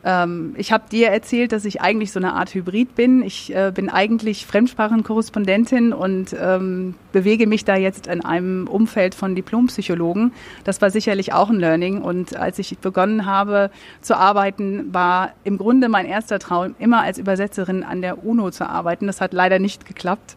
Ähm, 0.06 0.54
ich 0.58 0.72
habe 0.72 0.84
dir 0.92 1.10
erzählt, 1.10 1.52
dass 1.52 1.66
ich 1.66 1.82
eigentlich 1.82 2.12
so 2.12 2.20
eine 2.20 2.34
Art 2.34 2.54
Hybrid 2.54 2.96
bin. 2.96 3.24
Ich 3.24 3.56
äh, 3.56 3.72
bin 3.74 3.90
eigentlich 3.90 4.46
Fremdsprachenkorrespondentin 4.46 5.94
und 5.94 6.36
ähm, 6.40 6.96
bewege 7.12 7.48
mich 7.48 7.64
da 7.64 7.76
jetzt 7.76 8.08
in 8.08 8.24
einem 8.24 8.68
Umfeld 8.68 9.16
von 9.16 9.36
Diplompsychologen. 9.36 10.34
Das 10.66 10.82
war 10.82 10.90
sicherlich 10.90 11.34
auch 11.34 11.50
ein 11.50 11.60
Learning. 11.60 12.02
Und 12.02 12.36
als 12.36 12.60
ich 12.60 12.78
begonnen 12.80 13.26
habe 13.26 13.72
zu 14.02 14.18
arbeiten, 14.18 14.94
war 14.94 15.32
im 15.44 15.58
Grunde 15.58 15.88
mein 15.88 16.06
erster 16.06 16.40
Traum, 16.40 16.76
immer 16.80 17.02
als 17.02 17.18
Übersetzerin 17.18 17.84
an 17.84 18.02
der 18.02 18.26
UNO 18.26 18.52
zu 18.52 18.68
arbeiten. 18.68 19.08
Das 19.08 19.22
hat 19.22 19.34
leider 19.34 19.60
nicht 19.60 19.86
geklappt. 19.86 20.36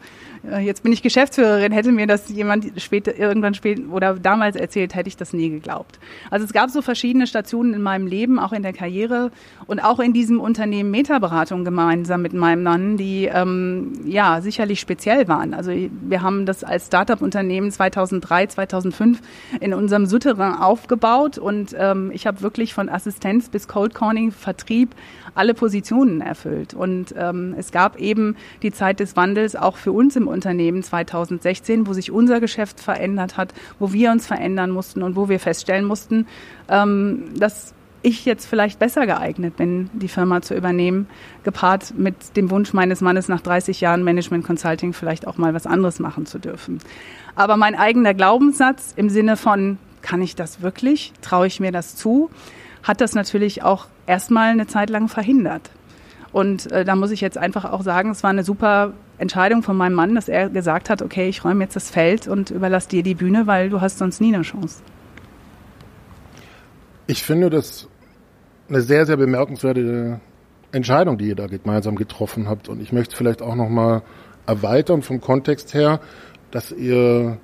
Äh, 0.50 0.61
jetzt 0.61 0.83
bin 0.83 0.93
ich 0.93 1.03
Geschäftsführerin, 1.03 1.73
hätte 1.73 1.93
mir 1.93 2.07
das 2.07 2.29
jemand 2.29 2.81
später, 2.81 3.17
irgendwann 3.17 3.55
später 3.55 3.83
oder 3.91 4.15
damals 4.15 4.57
erzählt, 4.57 4.95
hätte 4.95 5.09
ich 5.09 5.17
das 5.17 5.33
nie 5.33 5.50
geglaubt. 5.50 5.99
Also 6.31 6.45
es 6.45 6.53
gab 6.53 6.71
so 6.71 6.83
verschiedene 6.83 7.26
Stationen 7.26 7.75
in 7.75 7.83
meinem 7.83 8.07
Leben, 8.07 8.38
auch 8.38 8.53
in 8.53 8.62
der 8.62 8.73
Karriere 8.73 9.31
und 9.67 9.81
auch 9.81 10.00
in 10.00 10.12
diesem 10.12 10.41
Unternehmen 10.41 10.91
Metaberatung 10.91 11.65
gemeinsam 11.65 12.23
mit 12.23 12.33
meinem 12.33 12.62
Mann, 12.62 12.97
die 12.97 13.26
ähm, 13.26 13.93
ja 14.05 14.41
sicherlich 14.41 14.81
speziell 14.81 15.29
waren. 15.29 15.55
Also 15.55 15.73
wir 15.73 16.23
haben 16.23 16.47
das 16.47 16.65
als 16.65 16.87
Startup-Unternehmen 16.87 17.71
2003, 17.71 18.47
2005 18.47 19.21
in 19.61 19.75
unserem 19.75 20.07
Souterrain 20.07 20.55
aufgebaut 20.55 21.38
und 21.38 21.75
ähm, 21.79 22.11
ich 22.12 22.26
habe 22.26 22.43
wirklich 22.43 22.75
von 22.75 22.88
Assistenz 22.88 23.49
bis 23.49 23.69
Cold 23.69 23.95
Calling, 23.95 24.33
Vertrieb 24.33 24.95
alle 25.37 25.55
Positionen 25.55 26.21
erfüllt. 26.21 26.75
Und 26.75 27.14
ähm, 27.16 27.55
es 27.59 27.73
gab 27.73 27.99
eben 27.99 28.37
die 28.62 28.73
Zeit 28.73 29.00
des 29.00 29.16
Wandels 29.16 29.57
auch 29.57 29.76
für 29.76 29.93
uns 29.93 30.16
im 30.16 30.28
Unternehmen 30.28 30.83
2016, 30.83 31.87
wo 31.87 31.93
sich 31.93 32.11
unser 32.11 32.40
Geschäft 32.40 32.81
verändert 32.81 33.37
hat, 33.37 33.52
wo 33.78 33.93
wir 33.93 34.11
uns 34.11 34.26
verändern 34.26 34.71
mussten 34.71 35.02
und 35.02 35.16
wo 35.16 35.28
wir 35.28 35.40
feststellen 35.40 35.85
mussten, 35.85 36.26
ähm, 36.69 37.25
dass 37.38 37.75
ich 38.02 38.25
jetzt 38.25 38.47
vielleicht 38.47 38.78
besser 38.78 39.05
geeignet 39.05 39.57
bin, 39.57 39.90
die 39.93 40.09
Firma 40.09 40.40
zu 40.40 40.55
übernehmen, 40.55 41.09
gepaart 41.43 41.95
mit 41.99 42.37
dem 42.37 42.50
Wunsch 42.50 42.73
meines 42.73 43.00
Mannes 43.00 43.26
nach 43.26 43.40
30 43.40 43.81
Jahren 43.81 44.05
Management 44.05 44.45
Consulting 44.45 44.93
vielleicht 44.93 45.26
auch 45.26 45.38
mal 45.38 45.55
was 45.55 45.66
anderes 45.66 45.99
machen 45.99 46.25
zu 46.25 46.38
dürfen. 46.38 46.78
Aber 47.35 47.57
mein 47.57 47.75
eigener 47.75 48.14
Glaubenssatz 48.14 48.93
im 48.95 49.11
Sinne 49.11 49.37
von, 49.37 49.78
kann 50.02 50.23
ich 50.23 50.37
das 50.37 50.62
wirklich? 50.62 51.12
Traue 51.21 51.49
ich 51.49 51.59
mir 51.59 51.73
das 51.73 51.97
zu? 51.97 52.31
Hat 52.87 53.00
das 53.00 53.14
natürlich 53.14 53.64
auch 53.64 53.87
erstmal 54.07 54.50
eine 54.50 54.69
Zeit 54.69 54.90
lang 54.90 55.09
verhindert. 55.09 55.71
Und 56.33 56.71
äh, 56.71 56.85
da 56.85 56.95
muss 56.95 57.11
ich 57.11 57.21
jetzt 57.21 57.37
einfach 57.37 57.64
auch 57.64 57.83
sagen, 57.83 58.11
es 58.11 58.23
war 58.23 58.31
eine 58.31 58.45
super 58.45 58.93
Entscheidung 59.19 59.62
von 59.64 59.76
meinem 59.76 59.95
Mann, 59.95 60.14
dass 60.14 60.28
er 60.28 60.50
gesagt 60.50 60.88
hat, 60.88 61.02
okay, 61.02 61.28
ich 61.28 61.45
räume 61.45 61.64
jetzt 61.64 61.75
das 61.75 61.90
Feld 61.90 62.28
und 62.28 62.50
überlasse 62.50 62.88
dir 62.88 63.02
die 63.02 63.14
Bühne, 63.14 63.47
weil 63.47 63.71
du 63.71 63.81
hast 63.81 63.99
sonst 63.99 64.21
nie 64.21 64.33
eine 64.33 64.43
Chance. 64.43 64.83
Ich 67.09 67.23
finde 67.23 67.50
das 67.50 67.88
eine 68.69 68.83
sehr, 68.83 69.05
sehr 69.05 69.16
bemerkenswerte 69.16 70.21
Entscheidung, 70.73 71.19
die 71.19 71.28
ihr 71.28 71.37
da 71.37 71.47
gemeinsam 71.47 71.97
getroffen 71.97 72.49
habt. 72.49 72.69
Und 72.69 72.81
ich 72.81 72.93
möchte 72.93 73.16
vielleicht 73.16 73.43
auch 73.43 73.55
nochmal 73.55 74.02
erweitern 74.47 75.02
vom 75.02 75.21
Kontext 75.21 75.75
her, 75.75 76.00
dass 76.50 76.71
ihr 76.71 77.38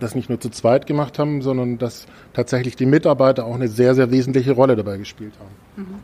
das 0.00 0.14
nicht 0.14 0.28
nur 0.28 0.40
zu 0.40 0.50
zweit 0.50 0.86
gemacht 0.86 1.18
haben, 1.18 1.42
sondern 1.42 1.78
dass 1.78 2.06
tatsächlich 2.32 2.76
die 2.76 2.86
Mitarbeiter 2.86 3.44
auch 3.44 3.54
eine 3.54 3.68
sehr, 3.68 3.94
sehr 3.94 4.10
wesentliche 4.10 4.52
Rolle 4.52 4.76
dabei 4.76 4.96
gespielt 4.96 5.34
haben. 5.38 5.84
Mhm. 5.84 5.94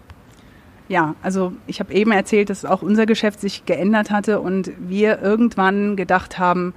Ja, 0.89 1.15
also 1.23 1.53
ich 1.67 1.81
habe 1.81 1.95
eben 1.95 2.13
erzählt, 2.13 2.51
dass 2.51 2.65
auch 2.65 2.83
unser 2.83 3.07
Geschäft 3.07 3.41
sich 3.41 3.65
geändert 3.65 4.11
hatte 4.11 4.41
und 4.41 4.71
wir 4.79 5.23
irgendwann 5.23 5.97
gedacht 5.97 6.39
haben, 6.39 6.75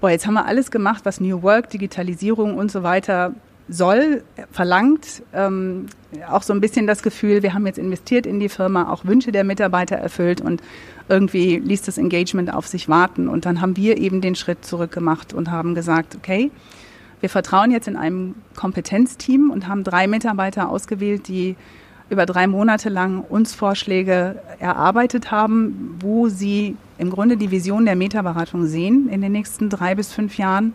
boah, 0.00 0.10
jetzt 0.10 0.26
haben 0.26 0.34
wir 0.34 0.46
alles 0.46 0.70
gemacht, 0.70 1.04
was 1.04 1.20
New 1.20 1.42
Work, 1.42 1.70
Digitalisierung 1.70 2.56
und 2.56 2.72
so 2.72 2.82
weiter 2.82 3.34
soll, 3.70 4.22
verlangt. 4.50 5.22
Ähm, 5.32 5.86
auch 6.28 6.42
so 6.42 6.52
ein 6.52 6.60
bisschen 6.60 6.86
das 6.86 7.02
Gefühl, 7.02 7.42
wir 7.42 7.54
haben 7.54 7.66
jetzt 7.66 7.78
investiert 7.78 8.26
in 8.26 8.40
die 8.40 8.48
Firma, 8.48 8.90
auch 8.90 9.04
Wünsche 9.04 9.32
der 9.32 9.44
Mitarbeiter 9.44 9.96
erfüllt 9.96 10.40
und 10.40 10.60
irgendwie 11.08 11.58
ließ 11.58 11.82
das 11.82 11.98
Engagement 11.98 12.52
auf 12.52 12.66
sich 12.66 12.88
warten. 12.88 13.28
Und 13.28 13.46
dann 13.46 13.60
haben 13.60 13.76
wir 13.76 13.98
eben 13.98 14.20
den 14.20 14.34
Schritt 14.34 14.64
zurück 14.64 14.92
gemacht 14.92 15.32
und 15.32 15.50
haben 15.50 15.74
gesagt, 15.74 16.16
okay, 16.16 16.50
wir 17.20 17.28
vertrauen 17.28 17.70
jetzt 17.70 17.86
in 17.86 17.96
einem 17.96 18.34
Kompetenzteam 18.56 19.50
und 19.50 19.68
haben 19.68 19.84
drei 19.84 20.06
Mitarbeiter 20.06 20.68
ausgewählt, 20.68 21.28
die 21.28 21.56
über 22.08 22.26
drei 22.26 22.48
Monate 22.48 22.88
lang 22.88 23.20
uns 23.20 23.54
Vorschläge 23.54 24.36
erarbeitet 24.58 25.30
haben, 25.30 25.96
wo 26.00 26.28
sie 26.28 26.76
im 26.98 27.10
Grunde 27.10 27.36
die 27.36 27.52
Vision 27.52 27.84
der 27.84 27.94
Metaberatung 27.94 28.66
sehen 28.66 29.08
in 29.08 29.20
den 29.20 29.32
nächsten 29.32 29.70
drei 29.70 29.94
bis 29.94 30.12
fünf 30.12 30.36
Jahren 30.36 30.72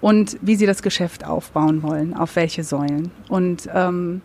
und 0.00 0.38
wie 0.40 0.56
sie 0.56 0.66
das 0.66 0.82
Geschäft 0.82 1.24
aufbauen 1.26 1.82
wollen, 1.82 2.14
auf 2.14 2.36
welche 2.36 2.64
Säulen. 2.64 3.10
Und 3.28 3.68
ähm, 3.74 4.20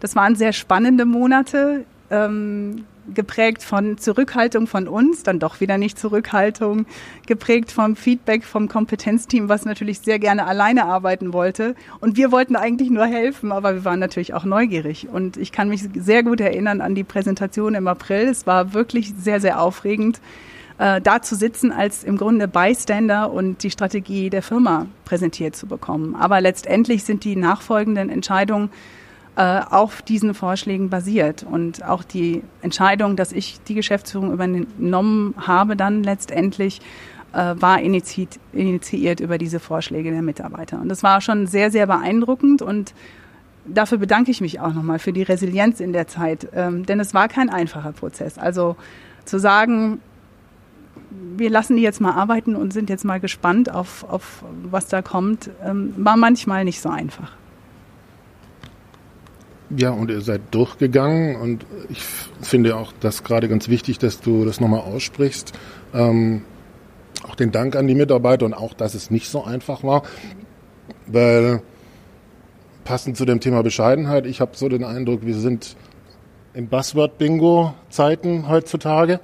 das 0.00 0.16
waren 0.16 0.36
sehr 0.36 0.52
spannende 0.52 1.04
Monate. 1.04 1.84
Ähm, 2.10 2.84
geprägt 3.14 3.62
von 3.62 3.98
Zurückhaltung 3.98 4.66
von 4.66 4.88
uns, 4.88 5.22
dann 5.22 5.38
doch 5.38 5.60
wieder 5.60 5.78
nicht 5.78 5.98
Zurückhaltung, 5.98 6.86
geprägt 7.26 7.72
vom 7.72 7.96
Feedback 7.96 8.44
vom 8.44 8.68
Kompetenzteam, 8.68 9.48
was 9.48 9.64
natürlich 9.64 10.00
sehr 10.00 10.18
gerne 10.18 10.46
alleine 10.46 10.84
arbeiten 10.84 11.32
wollte. 11.32 11.74
Und 12.00 12.16
wir 12.16 12.32
wollten 12.32 12.56
eigentlich 12.56 12.90
nur 12.90 13.06
helfen, 13.06 13.52
aber 13.52 13.74
wir 13.74 13.84
waren 13.84 14.00
natürlich 14.00 14.34
auch 14.34 14.44
neugierig. 14.44 15.08
Und 15.08 15.36
ich 15.36 15.52
kann 15.52 15.68
mich 15.68 15.88
sehr 15.94 16.22
gut 16.22 16.40
erinnern 16.40 16.80
an 16.80 16.94
die 16.94 17.04
Präsentation 17.04 17.74
im 17.74 17.88
April. 17.88 18.28
Es 18.28 18.46
war 18.46 18.74
wirklich 18.74 19.14
sehr, 19.18 19.40
sehr 19.40 19.60
aufregend, 19.60 20.20
äh, 20.78 21.00
da 21.00 21.22
zu 21.22 21.34
sitzen 21.34 21.72
als 21.72 22.04
im 22.04 22.16
Grunde 22.16 22.48
Bystander 22.48 23.32
und 23.32 23.62
die 23.62 23.70
Strategie 23.70 24.30
der 24.30 24.42
Firma 24.42 24.86
präsentiert 25.04 25.56
zu 25.56 25.66
bekommen. 25.66 26.14
Aber 26.14 26.40
letztendlich 26.40 27.04
sind 27.04 27.24
die 27.24 27.36
nachfolgenden 27.36 28.10
Entscheidungen 28.10 28.70
äh, 29.36 29.60
auf 29.70 30.02
diesen 30.02 30.34
Vorschlägen 30.34 30.90
basiert. 30.90 31.44
Und 31.48 31.84
auch 31.84 32.02
die 32.02 32.42
Entscheidung, 32.62 33.16
dass 33.16 33.32
ich 33.32 33.60
die 33.68 33.74
Geschäftsführung 33.74 34.32
übernommen 34.32 35.34
habe, 35.36 35.76
dann 35.76 36.02
letztendlich 36.02 36.80
äh, 37.32 37.54
war 37.56 37.80
initiiert, 37.80 38.38
initiiert 38.52 39.20
über 39.20 39.38
diese 39.38 39.60
Vorschläge 39.60 40.10
der 40.10 40.22
Mitarbeiter. 40.22 40.80
Und 40.80 40.88
das 40.88 41.02
war 41.02 41.20
schon 41.20 41.46
sehr, 41.46 41.70
sehr 41.70 41.86
beeindruckend 41.86 42.62
und 42.62 42.94
dafür 43.64 43.98
bedanke 43.98 44.30
ich 44.30 44.40
mich 44.40 44.60
auch 44.60 44.72
nochmal 44.72 44.98
für 44.98 45.12
die 45.12 45.22
Resilienz 45.22 45.80
in 45.80 45.92
der 45.92 46.08
Zeit, 46.08 46.48
ähm, 46.54 46.86
denn 46.86 47.00
es 47.00 47.14
war 47.14 47.28
kein 47.28 47.50
einfacher 47.50 47.92
Prozess. 47.92 48.38
Also 48.38 48.76
zu 49.24 49.38
sagen, 49.38 50.00
wir 51.36 51.50
lassen 51.50 51.76
die 51.76 51.82
jetzt 51.82 52.00
mal 52.00 52.12
arbeiten 52.12 52.56
und 52.56 52.72
sind 52.72 52.90
jetzt 52.90 53.04
mal 53.04 53.20
gespannt 53.20 53.72
auf, 53.72 54.04
auf 54.08 54.44
was 54.62 54.86
da 54.86 55.02
kommt, 55.02 55.50
ähm, 55.64 55.94
war 55.96 56.16
manchmal 56.16 56.64
nicht 56.64 56.80
so 56.80 56.88
einfach. 56.88 57.32
Ja, 59.76 59.90
und 59.90 60.10
ihr 60.10 60.22
seid 60.22 60.40
durchgegangen 60.50 61.36
und 61.36 61.66
ich 61.90 62.02
finde 62.40 62.76
auch 62.76 62.92
das 63.00 63.22
gerade 63.22 63.48
ganz 63.48 63.68
wichtig, 63.68 63.98
dass 63.98 64.20
du 64.20 64.46
das 64.46 64.60
nochmal 64.60 64.80
aussprichst. 64.80 65.52
Ähm, 65.92 66.42
auch 67.28 67.34
den 67.34 67.52
Dank 67.52 67.76
an 67.76 67.86
die 67.86 67.94
Mitarbeiter 67.94 68.46
und 68.46 68.54
auch, 68.54 68.72
dass 68.72 68.94
es 68.94 69.10
nicht 69.10 69.28
so 69.28 69.44
einfach 69.44 69.84
war, 69.84 70.02
weil 71.06 71.62
passend 72.84 73.18
zu 73.18 73.26
dem 73.26 73.40
Thema 73.40 73.62
Bescheidenheit, 73.62 74.24
ich 74.24 74.40
habe 74.40 74.52
so 74.54 74.68
den 74.70 74.84
Eindruck, 74.84 75.26
wir 75.26 75.34
sind 75.34 75.76
in 76.54 76.68
Buzzword-Bingo-Zeiten 76.68 78.48
heutzutage 78.48 79.20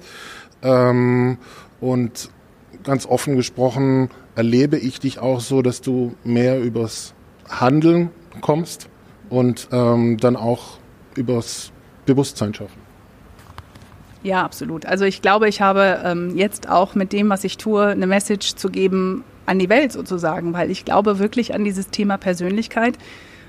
ähm, 0.61 1.37
und 1.85 2.29
ganz 2.83 3.05
offen 3.05 3.35
gesprochen 3.35 4.09
erlebe 4.35 4.77
ich 4.77 4.99
dich 4.99 5.19
auch 5.19 5.39
so, 5.39 5.61
dass 5.61 5.81
du 5.81 6.15
mehr 6.23 6.59
übers 6.59 7.13
Handeln 7.47 8.09
kommst 8.41 8.89
und 9.29 9.69
ähm, 9.71 10.17
dann 10.17 10.35
auch 10.35 10.79
übers 11.15 11.71
Bewusstsein 12.05 12.53
schaffen. 12.53 12.81
Ja, 14.23 14.43
absolut. 14.43 14.87
Also 14.87 15.05
ich 15.05 15.21
glaube, 15.21 15.47
ich 15.47 15.61
habe 15.61 16.01
ähm, 16.03 16.35
jetzt 16.35 16.67
auch 16.67 16.95
mit 16.95 17.13
dem, 17.13 17.29
was 17.29 17.43
ich 17.43 17.57
tue, 17.57 17.85
eine 17.85 18.07
Message 18.07 18.55
zu 18.55 18.69
geben 18.69 19.23
an 19.45 19.59
die 19.59 19.69
Welt 19.69 19.91
sozusagen, 19.91 20.53
weil 20.53 20.71
ich 20.71 20.83
glaube 20.83 21.19
wirklich 21.19 21.53
an 21.53 21.63
dieses 21.63 21.91
Thema 21.91 22.17
Persönlichkeit. 22.17 22.97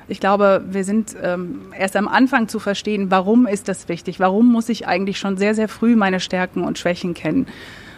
Ich 0.09 0.21
glaube, 0.21 0.63
wir 0.69 0.85
sind 0.85 1.17
ähm, 1.21 1.73
erst 1.77 1.97
am 1.97 2.07
Anfang 2.07 2.49
zu 2.49 2.59
verstehen, 2.59 3.11
warum 3.11 3.47
ist 3.47 3.69
das 3.69 3.89
wichtig? 3.89 4.21
Warum 4.21 4.53
muss 4.53 4.69
ich 4.69 4.87
eigentlich 4.87 5.19
schon 5.19 5.39
sehr, 5.39 5.55
sehr 5.55 5.69
früh 5.69 5.97
meine 5.97 6.21
Stärken 6.21 6.63
und 6.63 6.79
Schwächen 6.79 7.15
kennen? 7.15 7.47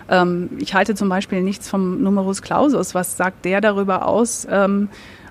Ähm, 0.08 0.50
ich 0.58 0.74
halte 0.74 0.94
zum 0.94 1.08
Beispiel 1.08 1.42
nichts 1.42 1.68
vom 1.68 2.02
Numerus 2.02 2.42
Clausus. 2.42 2.94
Was 2.94 3.16
sagt 3.16 3.44
der 3.44 3.60
darüber 3.60 4.06
aus? 4.06 4.46
Ähm, 4.50 4.88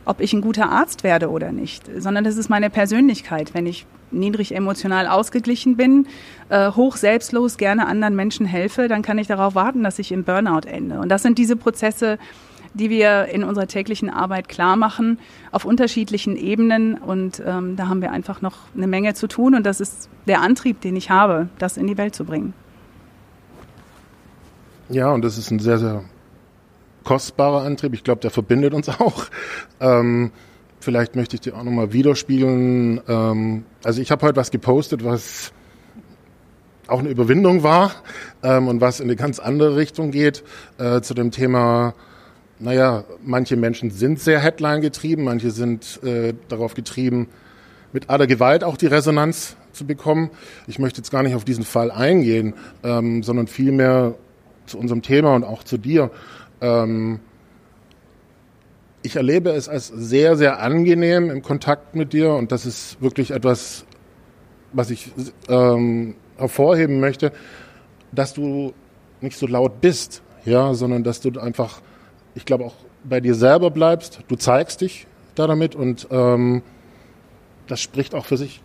ob 0.08 0.22
ich 0.22 0.32
ein 0.32 0.42
guter 0.42 0.72
Arzt 0.72 1.04
werde 1.04 1.30
oder 1.30 1.52
nicht, 1.52 1.90
sondern 1.98 2.24
das 2.24 2.38
ist 2.38 2.50
meine 2.50 2.70
Persönlichkeit. 2.70 3.54
Wenn 3.54 3.66
ich 3.66 3.86
niedrig 4.10 4.56
emotional 4.56 5.06
ausgeglichen 5.06 5.76
bin, 5.76 6.08
äh, 6.48 6.72
hoch 6.72 6.96
selbstlos 6.96 7.58
gerne 7.58 7.88
anderen 7.88 8.16
Menschen 8.16 8.46
helfe, 8.46 8.88
dann 8.88 9.02
kann 9.02 9.18
ich 9.18 9.28
darauf 9.28 9.54
warten, 9.54 9.84
dass 9.84 10.00
ich 10.00 10.14
im 10.14 10.24
Burnout 10.24 10.66
ende. 10.66 11.00
Und 11.00 11.10
das 11.10 11.24
sind 11.24 11.38
diese 11.38 11.58
Prozesse, 11.58 12.20
die 12.74 12.90
wir 12.90 13.26
in 13.26 13.44
unserer 13.44 13.68
täglichen 13.68 14.10
Arbeit 14.10 14.48
klar 14.48 14.78
machen, 14.78 15.20
auf 15.52 15.66
unterschiedlichen 15.66 16.38
Ebenen. 16.38 16.94
Und 16.96 17.42
ähm, 17.46 17.76
da 17.76 17.90
haben 17.90 18.02
wir 18.02 18.12
einfach 18.12 18.42
noch 18.42 18.56
eine 18.76 18.88
Menge 18.88 19.14
zu 19.14 19.28
tun. 19.28 19.56
Und 19.56 19.66
das 19.66 19.82
ist 19.82 20.10
der 20.26 20.42
Antrieb, 20.42 20.80
den 20.80 20.96
ich 20.96 21.10
habe, 21.10 21.50
das 21.58 21.76
in 21.76 21.88
die 21.88 21.98
Welt 21.98 22.16
zu 22.16 22.24
bringen. 22.24 22.54
Ja, 24.90 25.12
und 25.12 25.22
das 25.22 25.38
ist 25.38 25.52
ein 25.52 25.60
sehr, 25.60 25.80
sehr 25.80 26.04
kostbarer 27.04 27.64
Antrieb. 27.64 27.94
Ich 27.94 28.04
glaube, 28.04 28.22
der 28.22 28.32
verbindet 28.32 28.74
uns 28.74 28.90
auch. 29.00 29.26
Ähm, 29.80 30.32
vielleicht 30.80 31.16
möchte 31.16 31.36
ich 31.36 31.42
dir 31.42 31.56
auch 31.56 31.64
nochmal 31.64 31.94
widerspiegeln. 31.94 33.02
Ähm, 33.08 33.66
also 33.84 34.02
ich 34.02 34.12
habe 34.12 34.26
heute 34.26 34.38
was 34.38 34.52
gepostet, 34.52 35.04
was 35.04 35.52
auch 36.88 37.00
eine 37.00 37.10
Überwindung 37.10 37.64
war 37.64 37.92
ähm, 38.44 38.68
und 38.70 38.80
was 38.80 39.02
in 39.02 39.08
eine 39.08 39.18
ganz 39.18 39.40
andere 39.40 39.76
Richtung 39.76 40.12
geht 40.12 40.44
äh, 40.78 41.02
zu 41.02 41.14
dem 41.14 41.32
Thema. 41.32 41.94
Naja, 42.60 43.04
manche 43.24 43.58
Menschen 43.58 43.92
sind 43.92 44.20
sehr 44.20 44.40
Headline 44.40 44.82
getrieben, 44.82 45.26
manche 45.26 45.52
sind 45.52 46.02
äh, 46.04 46.34
darauf 46.48 46.74
getrieben, 46.74 47.28
mit 47.92 48.10
aller 48.10 48.26
Gewalt 48.26 48.64
auch 48.64 48.78
die 48.78 48.88
Resonanz 48.88 49.58
zu 49.74 49.86
bekommen. 49.86 50.32
Ich 50.66 50.80
möchte 50.80 51.00
jetzt 51.00 51.12
gar 51.12 51.24
nicht 51.24 51.36
auf 51.36 51.46
diesen 51.46 51.66
Fall 51.66 51.92
eingehen, 51.92 52.54
ähm, 52.84 53.22
sondern 53.22 53.48
vielmehr 53.48 54.16
zu 54.68 54.78
unserem 54.78 55.02
Thema 55.02 55.36
und 55.36 55.44
auch 55.44 55.64
zu 55.64 55.78
dir. 55.78 56.12
Ähm, 56.62 57.20
ich 59.04 59.16
erlebe 59.16 59.52
es 59.52 59.70
als 59.70 59.88
sehr, 59.88 60.36
sehr 60.36 60.60
angenehm 60.60 61.30
im 61.30 61.42
Kontakt 61.42 61.96
mit 61.96 62.14
dir 62.14 62.34
und 62.34 62.52
das 62.52 62.66
ist 62.66 63.02
wirklich 63.02 63.32
etwas, 63.32 63.86
was 64.74 64.90
ich 64.90 65.12
ähm, 65.48 66.16
hervorheben 66.38 67.00
möchte, 67.00 67.32
dass 68.12 68.34
du 68.34 68.74
nicht 69.22 69.38
so 69.38 69.48
laut 69.48 69.82
bist, 69.82 70.22
ja, 70.46 70.74
sondern 70.74 71.04
dass 71.04 71.22
du 71.22 71.40
einfach, 71.40 71.82
ich 72.36 72.46
glaube 72.46 72.66
auch 72.66 72.76
bei 73.04 73.22
dir 73.22 73.36
selber 73.36 73.72
bleibst. 73.72 74.22
Du 74.28 74.36
zeigst 74.36 74.82
dich 74.82 75.08
da 75.36 75.48
damit 75.48 75.76
und 75.76 76.08
ähm, 76.12 76.62
das 77.68 77.80
spricht 77.82 78.16
auch 78.16 78.26
für 78.26 78.38
sich. 78.38 78.62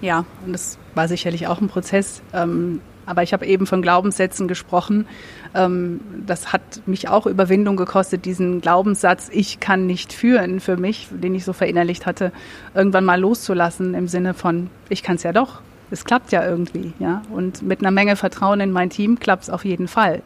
Ja, 0.00 0.24
und 0.44 0.52
das 0.52 0.78
war 0.94 1.06
sicherlich 1.08 1.46
auch 1.46 1.60
ein 1.60 1.68
Prozess. 1.68 2.22
Ähm, 2.32 2.80
aber 3.06 3.22
ich 3.22 3.32
habe 3.32 3.46
eben 3.46 3.66
von 3.66 3.82
Glaubenssätzen 3.82 4.48
gesprochen. 4.48 5.06
Ähm, 5.54 6.00
das 6.26 6.52
hat 6.52 6.62
mich 6.86 7.08
auch 7.08 7.26
Überwindung 7.26 7.76
gekostet, 7.76 8.24
diesen 8.24 8.60
Glaubenssatz, 8.60 9.28
ich 9.32 9.60
kann 9.60 9.86
nicht 9.86 10.12
führen 10.12 10.60
für 10.60 10.76
mich, 10.76 11.08
den 11.10 11.34
ich 11.34 11.44
so 11.44 11.52
verinnerlicht 11.52 12.06
hatte, 12.06 12.32
irgendwann 12.74 13.04
mal 13.04 13.20
loszulassen 13.20 13.94
im 13.94 14.08
Sinne 14.08 14.34
von, 14.34 14.70
ich 14.88 15.02
kann 15.02 15.16
es 15.16 15.22
ja 15.22 15.32
doch 15.32 15.60
es 15.92 16.04
klappt 16.04 16.32
ja 16.32 16.44
irgendwie, 16.44 16.94
ja. 16.98 17.22
Und 17.30 17.62
mit 17.62 17.80
einer 17.80 17.90
Menge 17.90 18.16
Vertrauen 18.16 18.60
in 18.60 18.72
mein 18.72 18.90
Team 18.90 19.20
klappt 19.20 19.44
es 19.44 19.50
auf 19.50 19.64
jeden 19.64 19.88
Fall. 19.88 20.22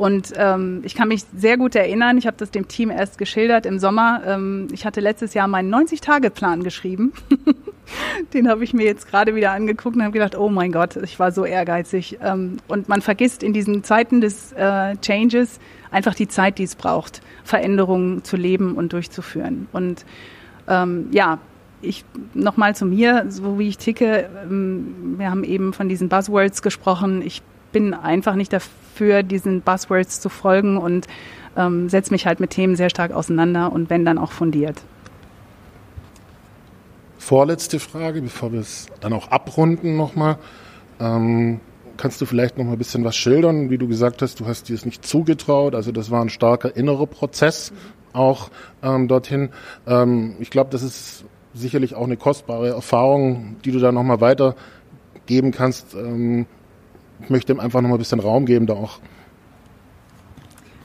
Und 0.00 0.32
ähm, 0.36 0.80
ich 0.84 0.94
kann 0.94 1.08
mich 1.08 1.24
sehr 1.36 1.58
gut 1.58 1.74
erinnern, 1.74 2.16
ich 2.16 2.26
habe 2.26 2.36
das 2.38 2.50
dem 2.50 2.68
Team 2.68 2.90
erst 2.90 3.18
geschildert 3.18 3.66
im 3.66 3.78
Sommer. 3.78 4.22
Ähm, 4.26 4.68
ich 4.72 4.86
hatte 4.86 5.00
letztes 5.00 5.34
Jahr 5.34 5.48
meinen 5.48 5.74
90-Tage-Plan 5.74 6.62
geschrieben. 6.62 7.12
Den 8.34 8.48
habe 8.48 8.64
ich 8.64 8.72
mir 8.72 8.84
jetzt 8.84 9.08
gerade 9.08 9.34
wieder 9.34 9.52
angeguckt 9.52 9.96
und 9.96 10.02
habe 10.02 10.12
gedacht, 10.12 10.36
oh 10.36 10.48
mein 10.48 10.72
Gott, 10.72 10.96
ich 10.96 11.18
war 11.18 11.32
so 11.32 11.44
ehrgeizig. 11.44 12.18
Ähm, 12.22 12.58
und 12.68 12.88
man 12.88 13.02
vergisst 13.02 13.42
in 13.42 13.52
diesen 13.52 13.84
Zeiten 13.84 14.20
des 14.20 14.52
äh, 14.52 14.96
Changes 14.96 15.58
einfach 15.90 16.14
die 16.14 16.28
Zeit, 16.28 16.58
die 16.58 16.64
es 16.64 16.76
braucht, 16.76 17.20
Veränderungen 17.44 18.24
zu 18.24 18.36
leben 18.36 18.74
und 18.74 18.92
durchzuführen. 18.92 19.68
Und 19.72 20.04
ähm, 20.68 21.08
ja, 21.10 21.38
ich 21.82 22.04
nochmal 22.34 22.74
zu 22.74 22.84
mir, 22.84 23.26
so 23.28 23.58
wie 23.58 23.68
ich 23.68 23.78
ticke, 23.78 24.28
ähm, 24.44 25.14
wir 25.18 25.30
haben 25.30 25.44
eben 25.44 25.72
von 25.72 25.88
diesen 25.88 26.08
Buzzwords 26.08 26.62
gesprochen. 26.62 27.22
Ich 27.22 27.42
bin 27.72 27.94
einfach 27.94 28.34
nicht 28.34 28.52
dafür, 28.52 29.22
diesen 29.22 29.62
Buzzwords 29.62 30.20
zu 30.20 30.28
folgen 30.28 30.76
und 30.76 31.06
ähm, 31.56 31.88
setze 31.88 32.12
mich 32.12 32.26
halt 32.26 32.40
mit 32.40 32.50
Themen 32.50 32.76
sehr 32.76 32.90
stark 32.90 33.12
auseinander 33.12 33.72
und 33.72 33.90
wenn 33.90 34.04
dann 34.04 34.18
auch 34.18 34.32
fundiert. 34.32 34.82
Vorletzte 37.20 37.80
Frage, 37.80 38.22
bevor 38.22 38.50
wir 38.50 38.60
es 38.60 38.86
dann 39.00 39.12
auch 39.12 39.28
abrunden 39.28 39.94
nochmal. 39.94 40.38
Ähm, 40.98 41.60
kannst 41.98 42.18
du 42.22 42.24
vielleicht 42.24 42.56
noch 42.56 42.64
mal 42.64 42.72
ein 42.72 42.78
bisschen 42.78 43.04
was 43.04 43.14
schildern, 43.14 43.68
wie 43.68 43.76
du 43.76 43.86
gesagt 43.86 44.22
hast, 44.22 44.40
du 44.40 44.46
hast 44.46 44.70
dir 44.70 44.74
es 44.74 44.86
nicht 44.86 45.04
zugetraut, 45.04 45.74
also 45.74 45.92
das 45.92 46.10
war 46.10 46.22
ein 46.22 46.30
starker 46.30 46.74
innerer 46.74 47.06
Prozess 47.06 47.74
auch 48.14 48.50
ähm, 48.82 49.06
dorthin. 49.06 49.50
Ähm, 49.86 50.36
ich 50.40 50.48
glaube, 50.48 50.70
das 50.70 50.82
ist 50.82 51.26
sicherlich 51.52 51.94
auch 51.94 52.04
eine 52.04 52.16
kostbare 52.16 52.70
Erfahrung, 52.70 53.56
die 53.66 53.70
du 53.70 53.80
da 53.80 53.92
nochmal 53.92 54.22
weitergeben 54.22 55.50
kannst. 55.50 55.94
Ähm, 55.94 56.46
ich 57.22 57.28
möchte 57.28 57.52
ihm 57.52 57.60
einfach 57.60 57.82
nochmal 57.82 57.98
ein 57.98 58.02
bisschen 58.02 58.20
Raum 58.20 58.46
geben, 58.46 58.66
da 58.66 58.72
auch. 58.72 58.98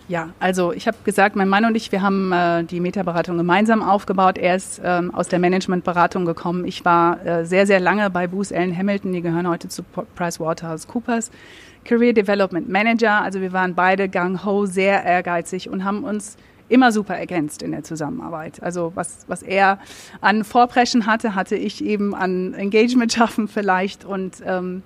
Ja, 0.08 0.30
also 0.40 0.72
ich 0.72 0.86
habe 0.86 0.98
gesagt, 1.04 1.36
mein 1.36 1.50
Mann 1.50 1.66
und 1.66 1.76
ich, 1.76 1.92
wir 1.92 2.04
haben 2.04 2.32
äh, 2.32 2.64
die 2.64 2.80
Metaberatung 2.80 3.38
gemeinsam 3.38 3.82
aufgebaut. 3.82 4.38
Er 4.38 4.56
ist 4.56 4.80
ähm, 4.84 5.14
aus 5.14 5.30
der 5.30 5.40
Managementberatung 5.40 6.26
gekommen. 6.26 6.66
Ich 6.66 6.86
war 6.86 7.26
äh, 7.26 7.46
sehr, 7.46 7.66
sehr 7.66 7.80
lange 7.80 8.12
bei 8.12 8.28
Booz 8.28 8.52
Allen 8.52 8.78
Hamilton, 8.78 9.14
die 9.14 9.22
gehören 9.22 9.48
heute 9.48 9.68
zu 9.68 9.82
PricewaterhouseCoopers. 9.84 11.32
Career 11.86 12.14
Development 12.14 12.70
Manager, 12.70 13.22
also 13.22 13.42
wir 13.42 13.52
waren 13.54 13.74
beide 13.74 14.08
gang-ho, 14.08 14.66
sehr 14.66 15.04
ehrgeizig 15.04 15.70
und 15.70 15.84
haben 15.84 16.04
uns 16.04 16.38
immer 16.68 16.92
super 16.92 17.16
ergänzt 17.16 17.62
in 17.62 17.72
der 17.72 17.84
Zusammenarbeit. 17.84 18.62
Also 18.62 18.92
was, 18.96 19.26
was 19.28 19.44
er 19.44 19.80
an 20.22 20.44
Vorpreschen 20.44 21.06
hatte, 21.06 21.36
hatte 21.36 21.56
ich 21.56 21.84
eben 21.84 22.16
an 22.16 22.54
Engagement 22.54 23.14
schaffen 23.14 23.48
vielleicht. 23.48 24.06
Und 24.06 24.38
ähm, 24.46 24.84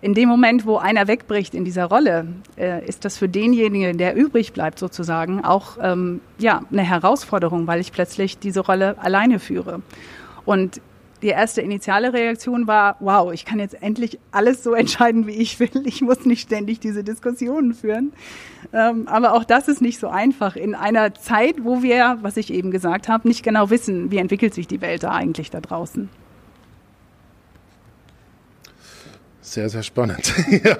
in 0.00 0.14
dem 0.14 0.28
Moment, 0.28 0.66
wo 0.66 0.76
einer 0.76 1.06
wegbricht 1.06 1.54
in 1.54 1.64
dieser 1.64 1.86
Rolle, 1.86 2.26
äh, 2.56 2.84
ist 2.86 3.04
das 3.04 3.18
für 3.18 3.28
denjenigen, 3.28 3.98
der 3.98 4.16
übrig 4.16 4.52
bleibt 4.52 4.78
sozusagen, 4.78 5.44
auch 5.44 5.78
ähm, 5.80 6.20
ja, 6.38 6.62
eine 6.70 6.82
Herausforderung, 6.82 7.66
weil 7.66 7.80
ich 7.80 7.92
plötzlich 7.92 8.38
diese 8.38 8.60
Rolle 8.60 8.96
alleine 8.98 9.38
führe. 9.38 9.82
Und 10.44 10.80
die 11.24 11.30
erste 11.30 11.62
initiale 11.62 12.12
Reaktion 12.12 12.66
war, 12.66 12.96
wow, 13.00 13.32
ich 13.32 13.46
kann 13.46 13.58
jetzt 13.58 13.82
endlich 13.82 14.18
alles 14.30 14.62
so 14.62 14.74
entscheiden, 14.74 15.26
wie 15.26 15.32
ich 15.32 15.58
will. 15.58 15.70
Ich 15.86 16.02
muss 16.02 16.26
nicht 16.26 16.42
ständig 16.42 16.80
diese 16.80 17.02
Diskussionen 17.02 17.72
führen. 17.72 18.12
Ähm, 18.72 19.08
aber 19.08 19.32
auch 19.32 19.44
das 19.44 19.68
ist 19.68 19.80
nicht 19.80 19.98
so 19.98 20.08
einfach 20.08 20.54
in 20.54 20.74
einer 20.74 21.14
Zeit, 21.14 21.64
wo 21.64 21.82
wir, 21.82 22.18
was 22.20 22.36
ich 22.36 22.52
eben 22.52 22.70
gesagt 22.70 23.08
habe, 23.08 23.26
nicht 23.26 23.42
genau 23.42 23.70
wissen, 23.70 24.10
wie 24.10 24.18
entwickelt 24.18 24.52
sich 24.52 24.66
die 24.68 24.82
Welt 24.82 25.02
da 25.02 25.12
eigentlich 25.12 25.50
da 25.50 25.60
draußen. 25.60 26.10
Sehr, 29.54 29.68
sehr 29.68 29.84
spannend. 29.84 30.34
ja. 30.64 30.78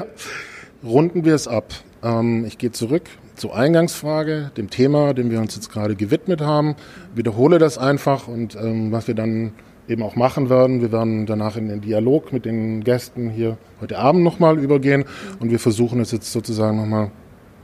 Runden 0.82 1.24
wir 1.24 1.36
es 1.36 1.46
ab. 1.46 1.72
Ähm, 2.02 2.44
ich 2.44 2.58
gehe 2.58 2.72
zurück 2.72 3.04
zur 3.36 3.54
Eingangsfrage, 3.54 4.50
dem 4.56 4.68
Thema, 4.68 5.14
dem 5.14 5.30
wir 5.30 5.38
uns 5.38 5.54
jetzt 5.54 5.70
gerade 5.70 5.94
gewidmet 5.94 6.40
haben. 6.40 6.74
Wiederhole 7.14 7.60
das 7.60 7.78
einfach 7.78 8.26
und 8.26 8.56
ähm, 8.56 8.90
was 8.90 9.06
wir 9.06 9.14
dann 9.14 9.52
eben 9.86 10.02
auch 10.02 10.16
machen 10.16 10.50
werden. 10.50 10.80
Wir 10.80 10.90
werden 10.90 11.24
danach 11.24 11.56
in 11.56 11.68
den 11.68 11.82
Dialog 11.82 12.32
mit 12.32 12.46
den 12.46 12.82
Gästen 12.82 13.30
hier 13.30 13.58
heute 13.80 13.96
Abend 14.00 14.24
nochmal 14.24 14.58
übergehen 14.58 15.04
und 15.38 15.52
wir 15.52 15.60
versuchen 15.60 16.00
es 16.00 16.10
jetzt 16.10 16.32
sozusagen 16.32 16.76
nochmal 16.76 17.12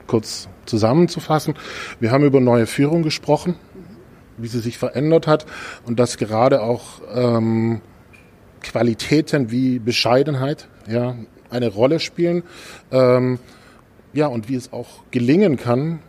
kurz 0.07 0.49
zusammenzufassen. 0.65 1.55
Wir 1.99 2.13
haben 2.13 2.23
über 2.23 2.41
neue 2.41 2.67
Führung 2.67 3.03
gesprochen, 3.03 3.57
wie 4.39 4.47
sie 4.47 4.61
sich 4.61 4.79
verändert 4.79 5.27
hat 5.27 5.45
und 5.87 5.99
dass 5.99 6.19
gerade 6.19 6.63
auch 6.63 7.01
ähm, 7.13 7.81
Qualitäten 8.61 9.51
wie 9.51 9.81
Bescheidenheit 9.81 10.69
ja, 10.91 11.15
eine 11.51 11.69
Rolle 11.69 12.01
spielen. 12.01 12.43
Ähm, 12.91 13.39
ja, 14.13 14.27
und 14.27 14.49
wie 14.49 14.57
es 14.57 14.73
auch 14.73 14.89
gelingen 15.11 15.57
kann, 15.57 16.01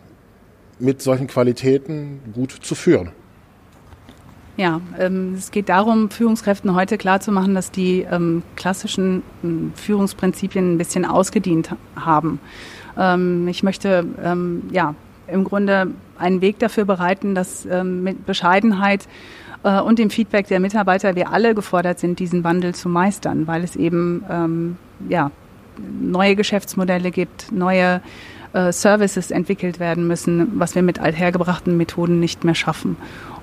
mit 0.80 1.02
solchen 1.02 1.28
Qualitäten 1.28 2.20
gut 2.34 2.52
zu 2.52 2.74
führen. 2.76 3.12
Ja, 4.58 4.82
ähm, 5.00 5.36
es 5.38 5.52
geht 5.52 5.70
darum, 5.70 6.10
Führungskräften 6.10 6.76
heute 6.76 6.98
klarzumachen, 6.98 7.56
dass 7.56 7.72
die 7.72 8.06
ähm, 8.12 8.44
klassischen 8.56 9.24
ähm, 9.44 9.72
Führungsprinzipien 9.76 10.74
ein 10.74 10.78
bisschen 10.78 11.06
ausgedient 11.06 11.74
haben. 11.96 12.40
Ähm, 12.98 13.48
ich 13.48 13.64
möchte 13.64 14.06
ähm, 14.22 14.64
ja 14.72 14.96
im 15.28 15.46
Grunde 15.46 15.92
einen 16.18 16.42
Weg 16.42 16.60
dafür 16.60 16.84
bereiten, 16.84 17.36
dass 17.36 17.66
mit 17.66 18.26
Bescheidenheit 18.26 19.08
äh, 19.64 19.80
und 19.80 20.00
dem 20.00 20.10
Feedback 20.10 20.48
der 20.48 20.60
Mitarbeiter 20.60 21.16
wir 21.16 21.32
alle 21.32 21.56
gefordert 21.56 22.00
sind, 22.00 22.20
diesen 22.20 22.44
Wandel 22.44 22.76
zu 22.76 22.90
meistern, 22.90 23.48
weil 23.48 23.64
es 23.64 23.76
eben 23.76 24.78
ja 25.10 25.32
neue 25.78 26.36
Geschäftsmodelle 26.36 27.12
gibt, 27.12 27.52
neue 27.52 28.02
äh, 28.54 28.72
Services 28.72 29.32
entwickelt 29.32 29.80
werden 29.80 30.08
müssen, 30.08 30.60
was 30.60 30.76
wir 30.76 30.82
mit 30.82 31.00
althergebrachten 31.00 31.78
Methoden 31.78 32.20
nicht 32.20 32.44
mehr 32.44 32.56
schaffen. 32.56 32.98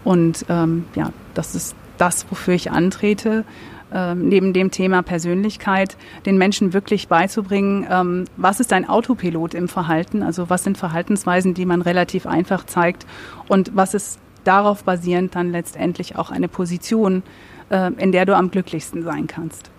Und 0.05 0.45
ähm, 0.49 0.85
ja, 0.95 1.13
das 1.35 1.55
ist 1.55 1.75
das, 1.97 2.27
wofür 2.31 2.55
ich 2.55 2.71
antrete. 2.71 3.45
Ähm, 3.91 4.29
neben 4.29 4.53
dem 4.53 4.71
Thema 4.71 5.03
Persönlichkeit, 5.03 5.97
den 6.27 6.37
Menschen 6.37 6.75
wirklich 6.75 7.09
beizubringen, 7.09 7.87
ähm, 7.91 8.25
was 8.37 8.61
ist 8.61 8.75
ein 8.75 8.87
Autopilot 8.87 9.55
im 9.55 9.67
Verhalten, 9.67 10.23
also 10.23 10.51
was 10.51 10.63
sind 10.63 10.77
Verhaltensweisen, 10.77 11.55
die 11.55 11.65
man 11.65 11.81
relativ 11.81 12.27
einfach 12.27 12.67
zeigt 12.67 13.07
und 13.49 13.71
was 13.75 13.95
ist 13.95 14.19
darauf 14.49 14.85
basierend 14.85 15.35
dann 15.35 15.53
letztendlich 15.53 16.17
auch 16.17 16.31
eine 16.31 16.49
Position, 16.49 17.23
äh, 17.69 17.93
in 17.99 18.13
der 18.13 18.25
du 18.25 18.35
am 18.35 18.51
glücklichsten 18.51 19.03
sein 19.03 19.27
kannst. 19.27 19.71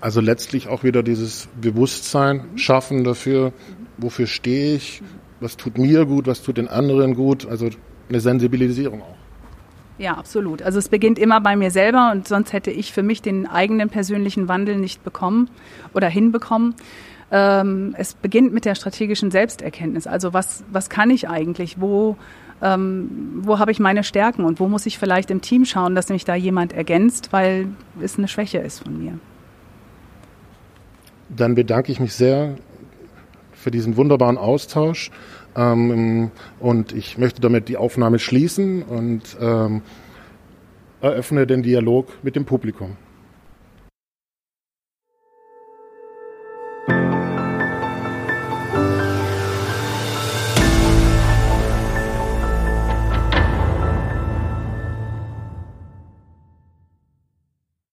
Also 0.00 0.20
letztlich 0.20 0.68
auch 0.68 0.82
wieder 0.84 1.02
dieses 1.02 1.48
Bewusstsein 1.60 2.44
schaffen 2.56 3.04
dafür, 3.04 3.52
wofür 3.98 4.26
stehe 4.26 4.74
ich, 4.74 5.02
was 5.40 5.56
tut 5.56 5.78
mir 5.78 6.06
gut, 6.06 6.26
was 6.26 6.42
tut 6.42 6.56
den 6.56 6.68
anderen 6.68 7.14
gut, 7.14 7.46
also 7.46 7.68
eine 8.08 8.20
Sensibilisierung 8.20 9.02
auch. 9.02 9.16
Ja, 9.96 10.14
absolut. 10.14 10.60
Also 10.62 10.78
es 10.78 10.88
beginnt 10.88 11.18
immer 11.18 11.40
bei 11.40 11.54
mir 11.54 11.70
selber 11.70 12.10
und 12.10 12.26
sonst 12.26 12.52
hätte 12.52 12.70
ich 12.70 12.92
für 12.92 13.02
mich 13.02 13.22
den 13.22 13.46
eigenen 13.46 13.90
persönlichen 13.90 14.48
Wandel 14.48 14.76
nicht 14.76 15.04
bekommen 15.04 15.48
oder 15.94 16.08
hinbekommen. 16.08 16.74
Ähm, 17.30 17.94
es 17.98 18.14
beginnt 18.14 18.52
mit 18.52 18.64
der 18.64 18.74
strategischen 18.74 19.30
Selbsterkenntnis. 19.30 20.06
Also 20.06 20.32
was, 20.32 20.64
was 20.70 20.90
kann 20.90 21.10
ich 21.10 21.28
eigentlich? 21.28 21.80
Wo, 21.80 22.16
ähm, 22.62 23.40
wo 23.42 23.58
habe 23.58 23.72
ich 23.72 23.80
meine 23.80 24.04
Stärken 24.04 24.44
und 24.44 24.60
wo 24.60 24.68
muss 24.68 24.86
ich 24.86 24.98
vielleicht 24.98 25.30
im 25.30 25.40
Team 25.40 25.64
schauen, 25.64 25.94
dass 25.94 26.08
mich 26.08 26.24
da 26.24 26.34
jemand 26.34 26.72
ergänzt, 26.72 27.32
weil 27.32 27.68
es 28.00 28.18
eine 28.18 28.28
Schwäche 28.28 28.58
ist 28.58 28.80
von 28.80 29.02
mir. 29.02 29.18
Dann 31.28 31.54
bedanke 31.54 31.90
ich 31.90 32.00
mich 32.00 32.12
sehr 32.12 32.56
für 33.52 33.70
diesen 33.70 33.96
wunderbaren 33.96 34.38
Austausch. 34.38 35.10
Ähm, 35.56 36.30
und 36.60 36.92
ich 36.92 37.18
möchte 37.18 37.40
damit 37.40 37.68
die 37.68 37.76
Aufnahme 37.76 38.18
schließen 38.18 38.82
und 38.82 39.36
ähm, 39.40 39.82
eröffne 41.00 41.46
den 41.46 41.62
Dialog 41.62 42.08
mit 42.22 42.36
dem 42.36 42.44
Publikum. 42.44 42.96